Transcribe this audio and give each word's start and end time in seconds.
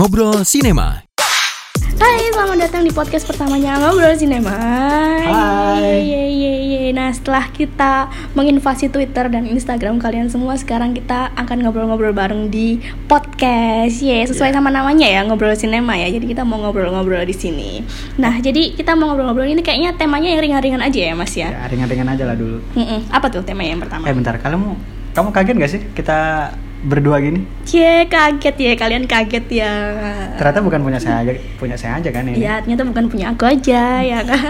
Ngobrol 0.00 0.48
Sinema. 0.48 1.04
Hai, 2.00 2.32
selamat 2.32 2.56
datang 2.56 2.88
di 2.88 2.92
podcast 2.96 3.28
pertamanya 3.28 3.76
Ngobrol 3.76 4.16
Sinema. 4.16 4.56
Hai. 4.56 6.00
Ye, 6.00 6.24
ye, 6.40 6.52
ye. 6.72 6.82
Nah, 6.96 7.12
setelah 7.12 7.52
kita 7.52 8.08
menginvasi 8.32 8.88
Twitter 8.88 9.28
dan 9.28 9.44
Instagram 9.44 10.00
kalian 10.00 10.32
semua, 10.32 10.56
sekarang 10.56 10.96
kita 10.96 11.36
akan 11.36 11.60
ngobrol-ngobrol 11.60 12.16
bareng 12.16 12.48
di 12.48 12.80
podcast. 13.12 14.00
Ye, 14.00 14.24
sesuai 14.24 14.56
sama 14.56 14.72
namanya 14.72 15.04
ya, 15.04 15.20
Ngobrol 15.20 15.52
Sinema 15.52 15.92
ya. 16.00 16.08
Jadi 16.08 16.32
kita 16.32 16.48
mau 16.48 16.56
ngobrol-ngobrol 16.64 17.20
di 17.28 17.36
sini. 17.36 17.84
Nah, 18.16 18.40
jadi 18.40 18.72
kita 18.72 18.96
mau 18.96 19.12
ngobrol-ngobrol 19.12 19.52
ini 19.52 19.60
kayaknya 19.60 20.00
temanya 20.00 20.32
yang 20.32 20.40
ringan-ringan 20.40 20.80
aja 20.80 21.12
ya, 21.12 21.12
Mas 21.12 21.36
ya. 21.36 21.52
Ya, 21.52 21.68
ringan-ringan 21.68 22.08
aja 22.08 22.24
lah 22.24 22.40
dulu. 22.40 22.64
Mm-mm. 22.72 23.04
Apa 23.12 23.28
tuh 23.28 23.44
tema 23.44 23.68
yang 23.68 23.76
pertama? 23.76 24.08
Eh 24.08 24.16
bentar, 24.16 24.32
kamu 24.40 24.80
kamu 25.12 25.28
kaget 25.28 25.56
gak 25.60 25.72
sih 25.76 25.82
kita 25.92 26.48
berdua 26.80 27.20
gini? 27.20 27.44
Cie, 27.62 28.04
kaget 28.04 28.56
ya, 28.56 28.72
kalian 28.74 29.04
kaget 29.04 29.46
ya. 29.52 29.72
Ternyata 30.34 30.60
bukan 30.60 30.80
punya 30.80 30.96
saya 30.96 31.20
aja, 31.20 31.32
punya 31.54 31.76
saya 31.76 32.00
aja 32.00 32.08
kan 32.08 32.24
ini. 32.24 32.40
Ya, 32.40 32.58
ternyata 32.58 32.84
bukan 32.84 33.04
punya 33.06 33.30
aku 33.30 33.44
aja, 33.44 34.00
ya 34.00 34.24
kan. 34.28 34.40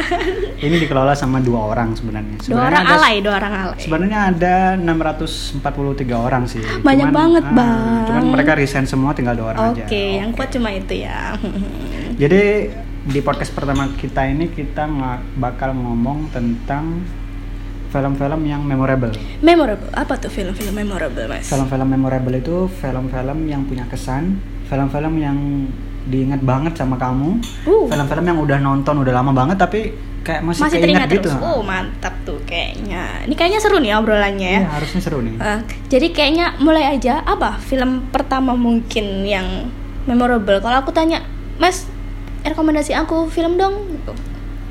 Ini 0.57 0.77
dikelola 0.79 1.13
sama 1.13 1.39
dua 1.39 1.69
orang 1.69 1.93
sebenarnya. 1.93 2.39
Dua 2.39 2.45
Sebenarnya 2.47 2.71
orang 2.71 2.85
ada- 2.85 2.97
alay, 2.97 3.17
dua 3.19 3.35
orang 3.35 3.53
alay. 3.57 3.79
Sebenarnya 3.79 4.19
ada 4.31 4.55
643 4.77 5.59
orang 6.17 6.43
sih. 6.47 6.63
Banyak 6.81 7.11
banget, 7.11 7.45
ah, 7.45 7.53
Bang. 7.53 8.05
Cuman 8.07 8.25
mereka 8.31 8.53
resign 8.55 8.87
semua 8.87 9.11
tinggal 9.11 9.35
dua 9.35 9.53
orang 9.53 9.75
Oke, 9.75 9.83
aja. 9.85 10.23
yang 10.23 10.31
kuat 10.31 10.49
cuma 10.51 10.71
itu 10.71 11.03
ya. 11.03 11.35
Jadi 12.23 12.43
di 13.01 13.21
podcast 13.21 13.51
pertama 13.51 13.91
kita 13.93 14.23
ini 14.25 14.49
kita 14.49 14.85
bakal 15.35 15.73
ngomong 15.73 16.29
tentang 16.31 17.01
film-film 17.91 18.41
yang 18.43 18.63
memorable. 18.63 19.11
memorable. 19.43 19.91
Apa 19.93 20.15
tuh 20.17 20.31
film-film 20.31 20.73
memorable, 20.73 21.27
Mas? 21.27 21.47
Film-film 21.47 21.87
memorable 21.87 22.35
itu 22.35 22.71
film-film 22.71 23.39
yang 23.45 23.67
punya 23.67 23.85
kesan, 23.87 24.39
film-film 24.67 25.15
yang 25.19 25.37
diingat 26.01 26.41
banget 26.41 26.75
sama 26.75 26.97
kamu, 26.97 27.43
Uh. 27.67 27.87
film-film 27.87 28.25
yang 28.25 28.39
udah 28.41 28.59
nonton 28.59 28.95
udah 28.99 29.13
lama 29.13 29.35
banget 29.35 29.59
tapi 29.59 29.93
kayak 30.21 30.41
masih, 30.45 30.63
Masih 30.65 30.79
teringat 30.81 31.09
gitu. 31.09 31.29
terus. 31.29 31.43
Oh, 31.43 31.61
mantap 31.61 32.15
tuh 32.23 32.39
kayaknya. 32.45 33.25
Ini 33.25 33.35
kayaknya 33.35 33.61
seru 33.61 33.81
nih 33.81 33.93
obrolannya 33.97 34.49
ya. 34.49 34.61
Iya, 34.65 34.71
harusnya 34.71 35.01
seru 35.01 35.19
nih. 35.21 35.35
Eh, 35.37 35.61
jadi 35.89 36.07
kayaknya 36.11 36.47
mulai 36.59 36.85
aja 36.91 37.21
apa 37.21 37.57
film 37.59 38.07
pertama 38.09 38.53
mungkin 38.55 39.25
yang 39.25 39.69
memorable. 40.07 40.61
Kalau 40.61 40.77
aku 40.79 40.93
tanya, 40.93 41.21
Mas, 41.57 41.85
rekomendasi 42.43 42.95
aku 42.95 43.29
film 43.29 43.57
dong. 43.57 43.75
Gitu. 43.91 44.13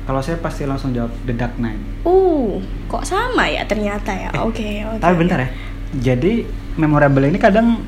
Kalau 0.02 0.18
saya 0.18 0.38
pasti 0.38 0.66
langsung 0.66 0.90
jawab 0.90 1.12
The 1.22 1.34
Dark 1.34 1.54
Knight. 1.56 1.78
Uh, 2.02 2.58
kok 2.90 3.06
sama 3.06 3.46
ya 3.46 3.62
ternyata 3.64 4.10
ya. 4.10 4.28
Oke, 4.42 4.82
oke. 4.82 4.98
Tapi 4.98 5.14
bentar 5.14 5.38
ya. 5.38 5.48
Jadi 5.94 6.42
memorable 6.74 7.22
ini 7.24 7.38
kadang 7.38 7.78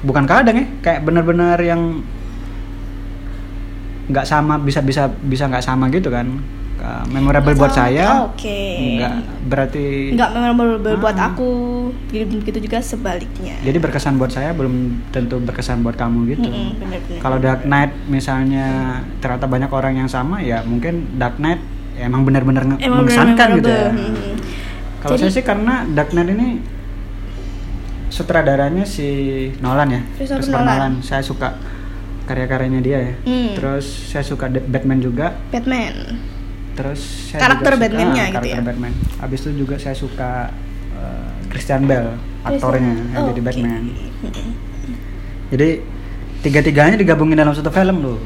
bukan 0.00 0.24
kadang 0.24 0.54
ya, 0.54 0.66
kayak 0.80 1.02
benar-benar 1.02 1.58
yang 1.58 2.06
nggak 4.08 4.24
sama 4.24 4.56
bisa 4.56 4.80
bisa 4.80 5.10
bisa 5.20 5.44
nggak 5.46 5.60
sama 5.60 5.90
gitu 5.90 6.08
kan. 6.08 6.38
Uh, 6.78 7.02
memorable 7.10 7.58
buat 7.58 7.74
saya. 7.74 8.22
Oke. 8.30 8.94
Nggak 9.02 9.12
berarti 9.50 10.14
Nggak 10.14 10.30
memorable 10.30 10.94
buat 10.96 11.18
Ah. 11.18 11.34
aku. 11.34 11.50
Gitu, 12.08 12.38
begitu 12.38 12.58
juga 12.62 12.78
sebaliknya. 12.78 13.58
Jadi 13.66 13.82
berkesan 13.82 14.14
buat 14.14 14.30
saya 14.30 14.54
belum 14.54 15.02
tentu 15.10 15.42
berkesan 15.42 15.82
buat 15.82 15.98
kamu 15.98 16.38
gitu. 16.38 16.46
Mm-mm, 16.46 16.78
bener-bener. 16.78 17.18
Kalau 17.18 17.42
Dark 17.42 17.66
Knight 17.66 17.90
misalnya 18.06 18.66
ternyata 19.18 19.50
banyak 19.50 19.66
orang 19.68 19.98
yang 19.98 20.06
sama 20.06 20.38
ya 20.38 20.62
mungkin 20.62 21.18
Dark 21.18 21.42
Knight 21.42 21.58
ya 21.98 22.06
emang 22.06 22.22
benar-benar 22.22 22.62
mengesankan 22.78 23.58
gitu 23.58 23.70
ya. 23.70 23.90
Hmm. 23.90 24.38
Kalau 25.02 25.18
Jadi- 25.18 25.22
saya 25.26 25.32
sih 25.34 25.44
karena 25.44 25.74
Dark 25.90 26.14
Knight 26.14 26.30
ini 26.30 26.48
sutradaranya 28.08 28.86
si 28.86 29.08
Nolan 29.58 29.88
ya. 29.90 30.00
Christopher 30.14 30.42
Christopher 30.46 30.62
Nolan. 30.62 30.92
Saya 31.02 31.22
suka 31.26 31.58
karya-karyanya 32.30 32.80
dia 32.80 32.98
ya. 33.02 33.14
Hmm. 33.26 33.58
Terus 33.58 33.86
saya 34.14 34.22
suka 34.22 34.46
Batman 34.46 34.98
juga. 35.02 35.34
Batman. 35.50 36.22
Terus 36.78 37.00
saya 37.34 37.40
Karakter 37.42 37.74
Batman-nya 37.74 38.22
ah, 38.22 38.26
gitu 38.30 38.38
karakter 38.38 38.62
ya? 38.62 38.62
Batman. 38.62 38.92
Habis 39.18 39.38
itu 39.42 39.50
juga 39.66 39.74
saya 39.82 39.96
suka 39.98 40.54
eh, 40.94 41.30
Christian 41.50 41.90
Bale 41.90 42.14
aktornya 42.46 42.94
yang 43.10 43.34
jadi 43.34 43.42
Oke. 43.42 43.46
Batman. 43.50 43.82
Jadi 45.48 45.68
tiga-tiganya 46.38 46.94
digabungin 46.94 47.34
dalam 47.34 47.50
satu 47.50 47.74
film 47.74 47.98
loh. 47.98 48.18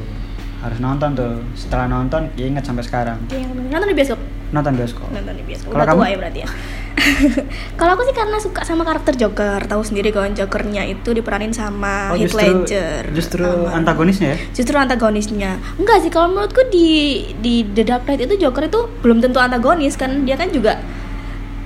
Harus 0.63 0.79
nonton 0.79 1.09
tuh. 1.11 1.43
Setelah 1.53 1.85
nonton 1.85 2.31
ya 2.33 2.47
ingat 2.47 2.63
sampai 2.63 2.81
sekarang. 2.81 3.19
Yang 3.27 3.51
nonton 3.69 3.87
di 3.87 3.95
bioskop. 3.95 4.19
Nonton 4.49 4.71
bioskop. 4.73 5.07
Nonton 5.11 5.33
di 5.35 5.43
bioskop. 5.43 5.69
Kalau 5.69 5.85
kamu? 5.85 5.99
tua 5.99 6.07
ya 6.07 6.17
berarti 6.17 6.39
ya. 6.39 6.49
Kalau 7.79 7.91
aku 7.93 8.03
sih 8.05 8.15
karena 8.15 8.37
suka 8.39 8.61
sama 8.63 8.81
karakter 8.81 9.17
Joker, 9.17 9.59
tahu 9.61 9.83
sendiri 9.83 10.13
kan 10.13 10.31
Jokernya 10.31 10.87
itu 10.87 11.11
diperanin 11.11 11.51
sama 11.51 12.09
Oh, 12.09 12.15
Heath 12.15 12.31
justru 12.31 12.39
Ledger. 12.39 13.01
justru 13.11 13.43
Sama- 13.43 13.75
antagonisnya 13.75 14.27
ya? 14.31 14.37
Justru 14.55 14.75
antagonisnya. 14.77 15.51
Enggak 15.75 15.99
sih 15.99 16.07
kalau 16.07 16.31
menurutku 16.31 16.63
di 16.69 16.87
di 17.35 17.67
The 17.67 17.83
Dark 17.83 18.07
Knight 18.07 18.23
itu 18.23 18.39
Joker 18.39 18.63
itu 18.63 18.87
belum 19.03 19.19
tentu 19.19 19.43
antagonis 19.43 19.99
kan 19.99 20.23
dia 20.23 20.39
kan 20.39 20.47
juga 20.47 20.79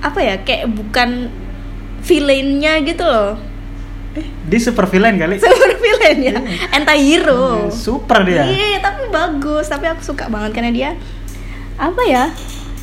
apa 0.00 0.18
ya 0.18 0.42
kayak 0.42 0.66
bukan 0.68 1.30
villainnya 2.02 2.82
gitu 2.82 3.04
loh. 3.04 3.38
Dia 4.20 4.60
super 4.60 4.86
villain 4.86 5.16
kali. 5.16 5.36
Super 5.42 5.72
villain 5.76 6.18
ya, 6.20 6.36
anti 6.70 6.98
hero. 7.00 7.68
Super 7.68 8.22
dia. 8.22 8.42
Iya, 8.44 8.78
tapi 8.80 9.08
bagus. 9.08 9.66
Tapi 9.66 9.86
aku 9.86 10.02
suka 10.04 10.26
banget 10.26 10.52
karena 10.52 10.70
dia 10.70 10.90
apa 11.74 12.02
ya? 12.02 12.24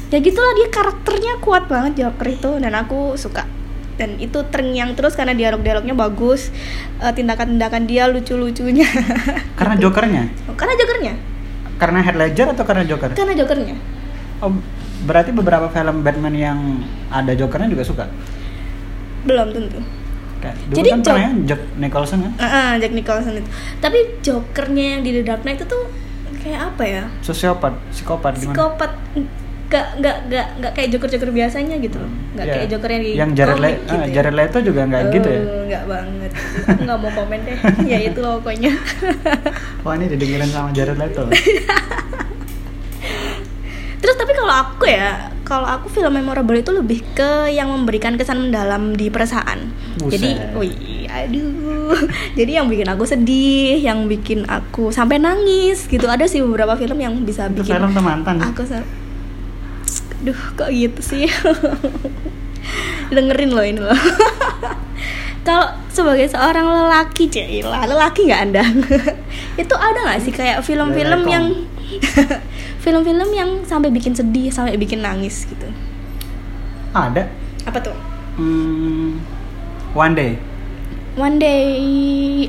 Ya 0.07 0.17
gitulah 0.19 0.53
dia 0.53 0.69
karakternya 0.69 1.39
kuat 1.39 1.65
banget 1.65 2.05
Joker 2.05 2.27
itu 2.27 2.51
dan 2.57 2.73
aku 2.73 3.15
suka. 3.15 3.43
Dan 3.95 4.19
itu 4.19 4.43
terngiang 4.45 4.91
terus 4.91 5.15
karena 5.15 5.31
dialog-dialognya 5.31 5.95
bagus, 5.95 6.51
eh, 6.99 7.09
tindakan-tindakan 7.09 7.83
dia 7.85 8.05
lucu-lucunya. 8.05 8.83
Karena 9.59 9.75
jokernya. 9.75 10.23
karena 10.53 10.73
Jokernya, 10.75 11.13
Karena 11.75 11.99
Heath 11.99 12.15
Ledger 12.15 12.47
atau 12.51 12.63
karena 12.63 12.83
Joker? 12.83 13.15
karena 13.15 13.33
Jokernya. 13.33 13.75
Oh, 14.39 14.51
berarti 15.01 15.31
beberapa 15.31 15.67
film 15.69 16.03
Batman 16.03 16.35
yang 16.35 16.59
ada 17.07 17.31
Jokernya 17.31 17.71
juga 17.71 17.83
suka. 17.83 18.05
Belum 19.23 19.47
tentu. 19.49 19.79
Kayak 20.45 20.55
dulu 20.61 20.75
Jadi 20.75 20.87
kan 20.87 20.99
Jok- 21.01 21.17
ya 21.17 21.29
Jack 21.43 21.61
Nicholson 21.75 22.17
kan? 22.21 22.31
Ah, 22.37 22.45
ah, 22.45 22.71
Jack 22.77 22.93
Nicholson 22.93 23.33
itu. 23.35 23.49
Tapi 23.81 23.97
Jokernya 24.21 24.85
yang 24.93 25.01
di 25.01 25.11
The 25.11 25.23
Dark 25.23 25.41
Knight 25.41 25.57
itu 25.57 25.65
tuh 25.65 25.83
kayak 26.37 26.59
apa 26.69 26.83
ya? 26.85 27.03
Sosiopat, 27.19 27.73
psikopat 27.89 28.37
gimana? 28.37 28.53
Psikopat 28.53 28.91
gak 29.65 29.97
gak 29.97 30.17
gak 30.29 30.47
gak 30.61 30.71
kayak 30.71 30.89
Joker 30.93 31.09
Joker 31.09 31.33
biasanya 31.33 31.81
gitu 31.81 31.97
loh. 31.97 32.11
Gak 32.37 32.45
Ya, 32.45 32.53
kayak 32.53 32.67
Joker 32.69 32.89
yang 32.91 33.01
di 33.01 33.11
yang 33.11 33.31
Jared, 33.33 33.57
komik 33.57 33.65
Le- 33.65 33.79
gitu 33.81 33.89
ah, 33.91 34.05
ya. 34.05 34.13
Jared 34.13 34.35
Leto 34.37 34.57
juga 34.61 34.81
nggak 34.85 35.01
gitu 35.09 35.27
ya? 35.27 35.41
Oh, 35.41 35.61
nggak 35.65 35.83
banget. 35.89 36.31
Aku 36.63 36.81
nggak 36.85 36.99
mau 37.01 37.11
komen 37.11 37.39
deh. 37.41 37.57
ya 37.91 37.97
itu 37.99 38.19
loh 38.21 38.37
pokoknya. 38.39 38.71
Wah 39.81 39.93
ini 39.97 40.05
didengerin 40.07 40.49
sama 40.49 40.69
Jared 40.69 40.95
Leto. 40.95 41.25
Terus 44.05 44.21
tapi 44.21 44.37
kalau 44.37 44.53
aku 44.53 44.85
ya, 44.85 45.33
kalau 45.41 45.65
aku 45.65 45.89
film 45.89 46.13
memorable 46.13 46.53
itu 46.53 46.69
lebih 46.69 47.01
ke 47.17 47.49
yang 47.49 47.73
memberikan 47.73 48.13
kesan 48.21 48.37
mendalam 48.37 48.93
di 48.93 49.09
perasaan. 49.09 49.73
Buset. 49.97 50.21
Jadi, 50.21 50.29
wih, 50.53 51.09
aduh. 51.09 51.97
Jadi 52.37 52.51
yang 52.53 52.69
bikin 52.69 52.85
aku 52.85 53.09
sedih, 53.09 53.81
yang 53.81 54.05
bikin 54.05 54.45
aku 54.45 54.93
sampai 54.93 55.17
nangis 55.17 55.89
gitu. 55.89 56.05
Ada 56.05 56.29
sih 56.29 56.45
beberapa 56.45 56.77
film 56.77 57.01
yang 57.01 57.17
bisa 57.25 57.49
Itu 57.49 57.65
bikin 57.65 57.81
film 57.81 57.97
mantan. 57.97 58.45
aku 58.45 58.61
Duh, 60.21 60.41
kok 60.53 60.69
gitu 60.69 61.01
sih? 61.01 61.25
Dengerin 63.15 63.57
loh 63.57 63.65
ini 63.65 63.81
loh. 63.81 63.97
Kalau 65.49 65.65
sebagai 65.89 66.29
seorang 66.29 66.69
lelaki, 66.69 67.25
Cila, 67.25 67.89
lelaki 67.89 68.29
nggak 68.29 68.41
anda? 68.53 68.61
itu 69.57 69.73
ada 69.73 69.97
nggak 70.13 70.21
sih 70.21 70.33
kayak 70.33 70.61
film-film 70.61 71.25
yang 71.25 71.65
film-film 72.85 73.29
yang 73.33 73.65
sampai 73.65 73.89
bikin 73.89 74.13
sedih, 74.13 74.53
sampai 74.53 74.77
bikin 74.77 75.01
nangis 75.01 75.49
gitu? 75.49 75.65
Ada. 76.93 77.25
Apa 77.65 77.81
tuh? 77.81 77.97
Hmm, 78.37 79.17
One 79.91 80.13
Day. 80.13 80.37
One 81.17 81.41
Day 81.41 81.65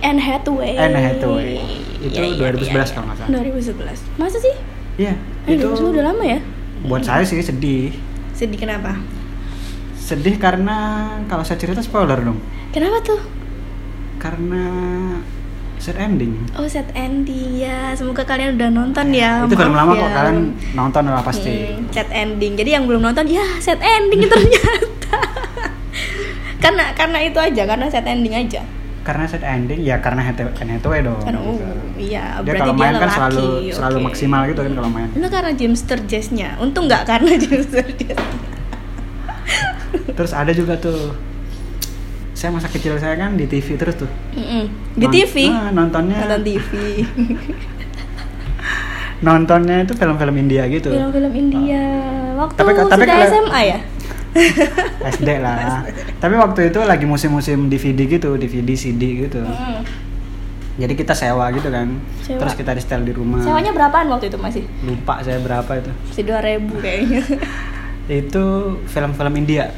Anne 0.03 0.21
Hathaway. 0.21 0.77
Anne 0.77 1.00
Hathaway. 1.00 1.56
Itu 1.97 2.12
Iya, 2.12 2.29
iya, 2.29 2.53
2011 2.53 2.69
iya, 2.69 2.85
kalau 2.93 3.06
nggak 3.09 3.19
salah. 3.19 3.31
2011. 3.33 3.99
Masa 4.21 4.37
sih? 4.37 4.55
Iya, 5.00 5.15
Eh, 5.49 5.56
itu 5.56 5.65
2011 5.65 5.91
udah 5.91 6.05
lama 6.05 6.25
ya? 6.27 6.41
buat 6.85 7.03
saya 7.03 7.25
sih 7.25 7.41
sedih. 7.41 7.97
Sedih 8.31 8.61
kenapa? 8.61 9.00
Sedih 9.97 10.37
karena 10.37 10.77
kalau 11.25 11.43
saya 11.43 11.56
cerita 11.56 11.81
spoiler 11.81 12.21
dong. 12.21 12.37
Kenapa 12.71 13.00
tuh? 13.00 13.19
Karena 14.21 14.62
sad 15.78 15.96
ending. 16.00 16.32
Oh 16.56 16.67
set 16.67 16.88
ending 16.96 17.61
ya, 17.61 17.93
semoga 17.94 18.25
kalian 18.25 18.56
udah 18.56 18.69
nonton 18.73 19.06
ya. 19.12 19.44
itu 19.44 19.55
film 19.55 19.73
maaf 19.76 19.87
lama 19.87 19.93
ya. 19.93 20.00
kok 20.02 20.11
kalian 20.17 20.38
nonton 20.75 21.02
lah 21.06 21.23
pasti. 21.23 21.55
Hmm, 21.73 21.87
set 21.93 22.08
ending. 22.11 22.52
Jadi 22.56 22.70
yang 22.75 22.84
belum 22.88 23.02
nonton 23.05 23.26
ya 23.28 23.44
set 23.61 23.78
ending 23.78 24.26
ternyata. 24.32 25.19
karena 26.58 26.84
karena 26.96 27.19
itu 27.23 27.38
aja, 27.38 27.62
karena 27.69 27.87
set 27.93 28.06
ending 28.08 28.34
aja. 28.34 28.62
Karena 29.06 29.23
sad 29.31 29.46
ending 29.46 29.87
ya 29.87 30.02
karena 30.02 30.26
Hathaway 30.26 30.99
dong. 31.06 31.23
Kan 31.23 31.38
oh 31.38 31.55
gitu. 31.55 32.11
iya, 32.11 32.43
Dia 32.43 32.58
kalau 32.58 32.75
dia 32.75 32.81
main 32.82 32.94
kan 32.99 33.06
lelaki. 33.06 33.14
selalu 33.14 33.46
selalu 33.70 33.99
oke. 34.02 34.06
maksimal 34.11 34.40
gitu 34.50 34.61
kan 34.67 34.72
kalau 34.75 34.90
main. 34.90 35.08
Itu 35.14 35.29
karena 35.31 35.52
James 35.55 35.79
Sturgess-nya. 35.87 36.49
Untung 36.58 36.90
nggak 36.90 37.06
karena 37.06 37.38
James 37.43 37.70
Sturgess. 37.70 38.19
Terus 40.17 40.32
ada 40.34 40.50
juga 40.50 40.75
tuh 40.81 41.14
saya 42.37 42.53
masa 42.53 42.69
kecil 42.69 42.94
saya 42.97 43.17
kan 43.17 43.33
di 43.33 43.49
TV 43.49 43.75
terus 43.75 43.97
tuh. 43.97 44.11
Mm-mm. 44.31 44.69
di 44.93 45.03
Non- 45.03 45.15
TV 45.15 45.35
Ah, 45.49 45.73
nontonnya 45.73 46.17
nonton 46.21 46.41
TV 46.44 46.71
nontonnya 49.19 49.77
itu 49.81 49.93
film-film 49.93 50.37
India 50.37 50.69
gitu. 50.69 50.93
film-film 50.93 51.33
India 51.33 51.81
waktu 52.37 52.55
Tapi- 52.55 52.73
tapi 52.77 52.93
sudah 52.94 53.09
kalau- 53.09 53.33
SMA 53.33 53.61
ya 53.65 53.79
SD 55.09 55.29
lah. 55.41 55.81
Tapi 56.15 56.35
waktu 56.37 56.69
itu 56.69 56.85
lagi 56.85 57.09
musim-musim 57.09 57.73
DVD 57.73 58.05
gitu, 58.06 58.37
DVD, 58.37 58.69
CD 58.71 59.25
gitu. 59.25 59.41
Mm. 59.41 59.81
Jadi 60.77 60.93
kita 60.93 61.17
sewa 61.17 61.49
gitu 61.50 61.73
kan. 61.73 61.89
Sewa. 62.21 62.44
Terus 62.44 62.53
kita 62.55 62.77
di 62.77 62.85
setel 62.85 63.00
di 63.00 63.17
rumah. 63.17 63.41
sewanya 63.41 63.73
berapaan 63.73 64.12
waktu 64.12 64.29
itu 64.29 64.37
masih 64.37 64.69
Lupa 64.85 65.25
saya 65.25 65.41
berapa 65.41 65.73
itu. 65.75 65.89
masih 65.89 66.23
dua 66.23 66.41
ribu 66.43 66.77
kayaknya 66.77 67.25
Itu 68.21 68.44
film-film 68.85 69.35
India. 69.35 69.73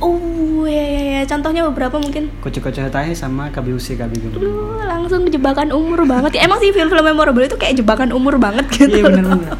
Oh 0.00 0.66
ya 0.66 0.82
ya 0.82 1.02
ya 1.18 1.22
contohnya 1.28 1.62
beberapa 1.70 1.96
mungkin 2.00 2.32
Koce-koce 2.42 2.90
Tahe 2.90 3.14
sama 3.14 3.48
Kabiusi 3.50 3.94
Kabigum. 3.94 4.34
Aduh, 4.34 4.82
langsung 4.82 5.26
jebakan 5.28 5.70
umur 5.70 6.02
banget 6.04 6.38
ya. 6.38 6.46
Emang 6.46 6.58
sih 6.58 6.74
film-film 6.74 7.04
memorable 7.04 7.44
itu 7.44 7.54
kayak 7.54 7.78
jebakan 7.78 8.10
umur 8.10 8.36
banget 8.40 8.66
gitu. 8.72 8.90
Iya 8.90 9.04
bener-bener. 9.06 9.54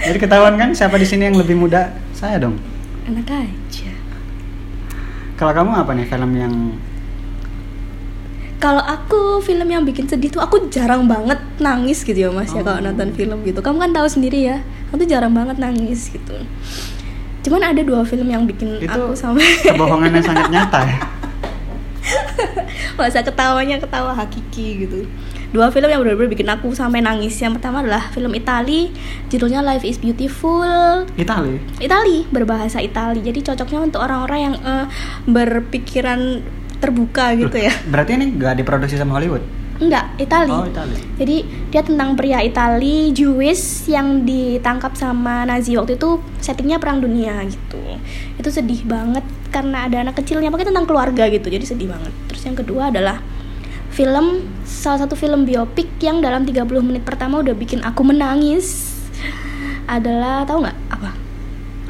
Jadi 0.00 0.18
ketahuan 0.18 0.56
kan 0.56 0.72
siapa 0.72 0.96
di 0.96 1.04
sini 1.04 1.28
yang 1.28 1.36
lebih 1.36 1.56
muda? 1.58 1.92
Saya 2.16 2.40
dong. 2.40 2.56
Enak 3.04 3.28
aja. 3.28 3.92
Kalau 5.36 5.52
kamu 5.52 5.70
apa 5.72 5.90
nih 5.96 6.06
film 6.06 6.32
yang 6.36 6.54
Kalau 8.60 8.84
aku 8.84 9.40
film 9.40 9.72
yang 9.72 9.88
bikin 9.88 10.04
sedih 10.04 10.28
tuh 10.28 10.44
aku 10.44 10.68
jarang 10.68 11.08
banget 11.08 11.40
nangis 11.56 12.04
gitu 12.04 12.28
ya 12.28 12.28
Mas 12.28 12.52
ya 12.52 12.60
kalau 12.60 12.76
Oh. 12.76 12.84
nonton 12.84 13.08
film 13.16 13.40
gitu. 13.40 13.64
Kamu 13.64 13.80
kan 13.80 13.90
tahu 13.96 14.04
sendiri 14.04 14.52
ya. 14.52 14.60
Aku 14.92 15.00
tuh 15.00 15.08
jarang 15.08 15.32
banget 15.32 15.56
nangis 15.56 16.12
gitu. 16.12 16.36
Cuman 17.40 17.62
ada 17.72 17.80
dua 17.80 18.04
film 18.04 18.28
yang 18.28 18.44
bikin 18.44 18.80
itu 18.80 18.90
aku 18.90 19.16
sampai 19.16 19.44
kebohongan 19.64 20.12
yang 20.16 20.24
sangat 20.24 20.48
nyata 20.52 20.80
ya? 20.84 20.98
masa 23.00 23.24
ketawanya 23.24 23.80
ketawa 23.80 24.12
hakiki 24.12 24.84
gitu. 24.84 25.08
Dua 25.50 25.72
film 25.72 25.88
yang 25.88 26.04
benar-benar 26.04 26.30
bikin 26.30 26.48
aku 26.52 26.76
sampai 26.76 27.00
nangis. 27.00 27.32
Yang 27.40 27.58
pertama 27.58 27.80
adalah 27.80 28.12
film 28.12 28.30
Itali, 28.36 28.92
judulnya 29.32 29.64
Life 29.64 29.88
is 29.88 29.96
Beautiful. 29.96 31.08
Itali. 31.16 31.58
Itali 31.80 32.28
berbahasa 32.28 32.84
Itali 32.84 33.24
jadi 33.24 33.40
cocoknya 33.40 33.80
untuk 33.88 34.00
orang-orang 34.04 34.40
yang 34.52 34.54
eh, 34.60 34.86
berpikiran 35.24 36.44
terbuka 36.80 37.36
gitu 37.36 37.60
ya 37.60 37.76
Berarti 37.92 38.16
ini 38.16 38.32
gak 38.40 38.56
diproduksi 38.56 38.96
sama 38.96 39.20
Hollywood? 39.20 39.44
Enggak 39.80 40.12
Itali. 40.20 40.52
Oh, 40.52 40.68
Itali. 40.68 40.96
jadi 41.16 41.36
dia 41.72 41.82
tentang 41.82 42.12
pria 42.12 42.44
Itali 42.44 43.16
Jewish 43.16 43.88
yang 43.88 44.28
ditangkap 44.28 44.92
sama 44.92 45.48
Nazi 45.48 45.72
waktu 45.74 45.96
itu 45.96 46.20
settingnya 46.38 46.76
perang 46.76 47.00
dunia 47.00 47.40
gitu. 47.48 47.80
Itu 48.36 48.52
sedih 48.52 48.84
banget 48.84 49.24
karena 49.48 49.88
ada 49.88 50.04
anak 50.04 50.20
kecilnya 50.20 50.52
pokoknya 50.52 50.76
tentang 50.76 50.86
keluarga 50.86 51.24
gitu. 51.32 51.48
Jadi 51.48 51.64
sedih 51.64 51.88
banget. 51.88 52.12
Terus 52.28 52.42
yang 52.44 52.56
kedua 52.60 52.92
adalah 52.92 53.24
film 53.90 54.46
salah 54.68 55.02
satu 55.02 55.18
film 55.18 55.48
biopik 55.48 55.98
yang 55.98 56.22
dalam 56.22 56.46
30 56.46 56.62
menit 56.84 57.02
pertama 57.02 57.42
udah 57.42 57.56
bikin 57.56 57.82
aku 57.82 58.06
menangis 58.06 58.96
adalah 59.90 60.46
tahu 60.46 60.62
nggak? 60.62 60.78
Apa? 60.92 61.10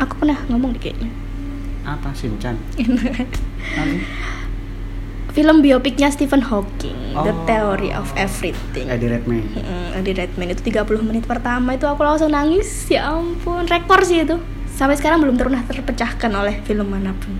Aku 0.00 0.14
pernah 0.16 0.38
ngomong 0.48 0.72
deh 0.78 0.80
kayaknya. 0.80 1.10
Apa 1.84 2.14
Shinchan? 2.14 2.54
Film 5.30 5.62
biopiknya 5.62 6.10
Stephen 6.10 6.42
Hawking 6.42 7.14
The 7.14 7.30
Oh. 7.30 7.46
Theory 7.46 7.94
of 7.94 8.10
Everything. 8.18 8.90
Eddie 8.90 9.10
Redmayne. 9.10 9.46
Mm, 9.54 9.98
Eddie 10.02 10.16
Redmayne 10.18 10.50
itu 10.58 10.62
30 10.66 11.06
menit 11.06 11.24
pertama 11.26 11.74
itu 11.74 11.86
aku 11.86 12.02
langsung 12.02 12.34
nangis 12.34 12.66
ya 12.90 13.14
ampun. 13.14 13.66
Rekor 13.66 14.02
sih 14.02 14.26
itu. 14.26 14.38
Sampai 14.70 14.98
sekarang 14.98 15.22
belum 15.22 15.38
pernah 15.38 15.62
terpecahkan 15.62 16.30
oleh 16.34 16.58
film 16.66 16.90
mana 16.90 17.14
pun. 17.14 17.34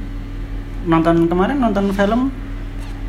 Nonton 0.86 1.26
kemarin 1.26 1.58
nonton 1.58 1.90
film 1.90 2.30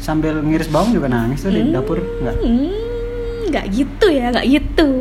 sambil 0.01 0.41
ngiris 0.41 0.67
bawang 0.67 0.97
juga 0.97 1.07
nangis 1.13 1.45
tuh 1.45 1.53
di 1.53 1.61
dapur 1.69 2.01
enggak? 2.01 2.35
Hmm, 2.41 3.53
nggak 3.53 3.65
gitu 3.69 4.07
ya 4.09 4.33
nggak 4.33 4.47
gitu. 4.49 4.91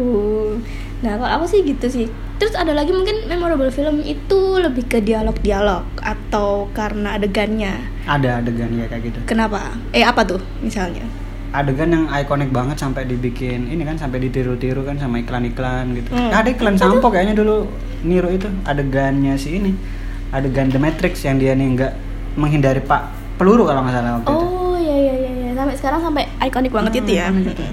Nah 1.01 1.17
kalau 1.17 1.31
aku 1.41 1.45
sih 1.49 1.61
gitu 1.65 1.87
sih 1.89 2.07
terus 2.41 2.57
ada 2.57 2.73
lagi 2.73 2.89
mungkin 2.91 3.29
memorable 3.29 3.69
film 3.69 4.01
itu 4.01 4.41
lebih 4.57 4.89
ke 4.89 4.99
dialog-dialog 4.99 5.85
atau 6.01 6.73
karena 6.73 7.15
adegannya 7.15 7.85
Ada 8.09 8.41
adegan 8.41 8.73
ya 8.75 8.89
kayak 8.89 9.03
gitu. 9.07 9.19
kenapa 9.25 9.77
eh 9.93 10.01
apa 10.03 10.25
tuh 10.25 10.41
misalnya 10.59 11.05
Adegan 11.51 11.91
yang 11.91 12.07
ikonik 12.07 12.49
banget 12.49 12.79
sampai 12.79 13.03
dibikin 13.05 13.67
ini 13.67 13.83
kan 13.83 13.99
sampai 13.99 14.23
ditiru-tiru 14.23 14.87
kan 14.87 14.95
sama 14.97 15.19
iklan-iklan 15.19 15.99
gitu. 15.99 16.15
Hmm. 16.15 16.31
Ada 16.31 16.55
iklan 16.55 16.79
sampo 16.79 17.11
kayaknya 17.11 17.35
dulu 17.35 17.67
niru 18.01 18.31
itu 18.31 18.47
adegannya 18.63 19.35
si 19.35 19.59
ini. 19.59 19.75
Adegan 20.31 20.71
The 20.71 20.79
Matrix 20.79 21.27
yang 21.27 21.43
dia 21.43 21.59
nih 21.59 21.75
nggak 21.75 21.93
menghindari 22.39 22.79
Pak 22.79 23.03
peluru 23.35 23.67
kalau 23.67 23.83
nggak 23.83 23.95
salah 23.99 24.11
waktu 24.23 24.31
itu. 24.31 24.47
oh 24.47 24.79
ya 24.79 24.95
ya 24.95 25.15
ya 25.19 25.33
ya 25.35 25.51
sampai 25.59 25.75
sekarang 25.75 26.01
sampai 26.01 26.23
ikonik 26.39 26.71
banget 26.71 26.91
Hmm, 26.95 27.01
itu 27.03 27.11
ya 27.11 27.27
ikonik 27.27 27.47
itu. 27.51 27.65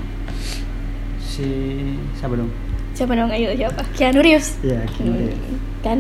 Si 1.21 1.47
siapa 2.17 2.33
dong? 2.33 2.49
Siapa 2.97 3.13
dong? 3.13 3.29
Ayo 3.29 3.53
siapa? 3.53 3.85
Keanu 3.93 4.19
Reeves. 4.19 4.57
Iya, 4.59 4.81
Keanu 4.89 5.11
Hmm, 5.11 5.19
Reeves. 5.21 5.39
kan? 5.79 5.99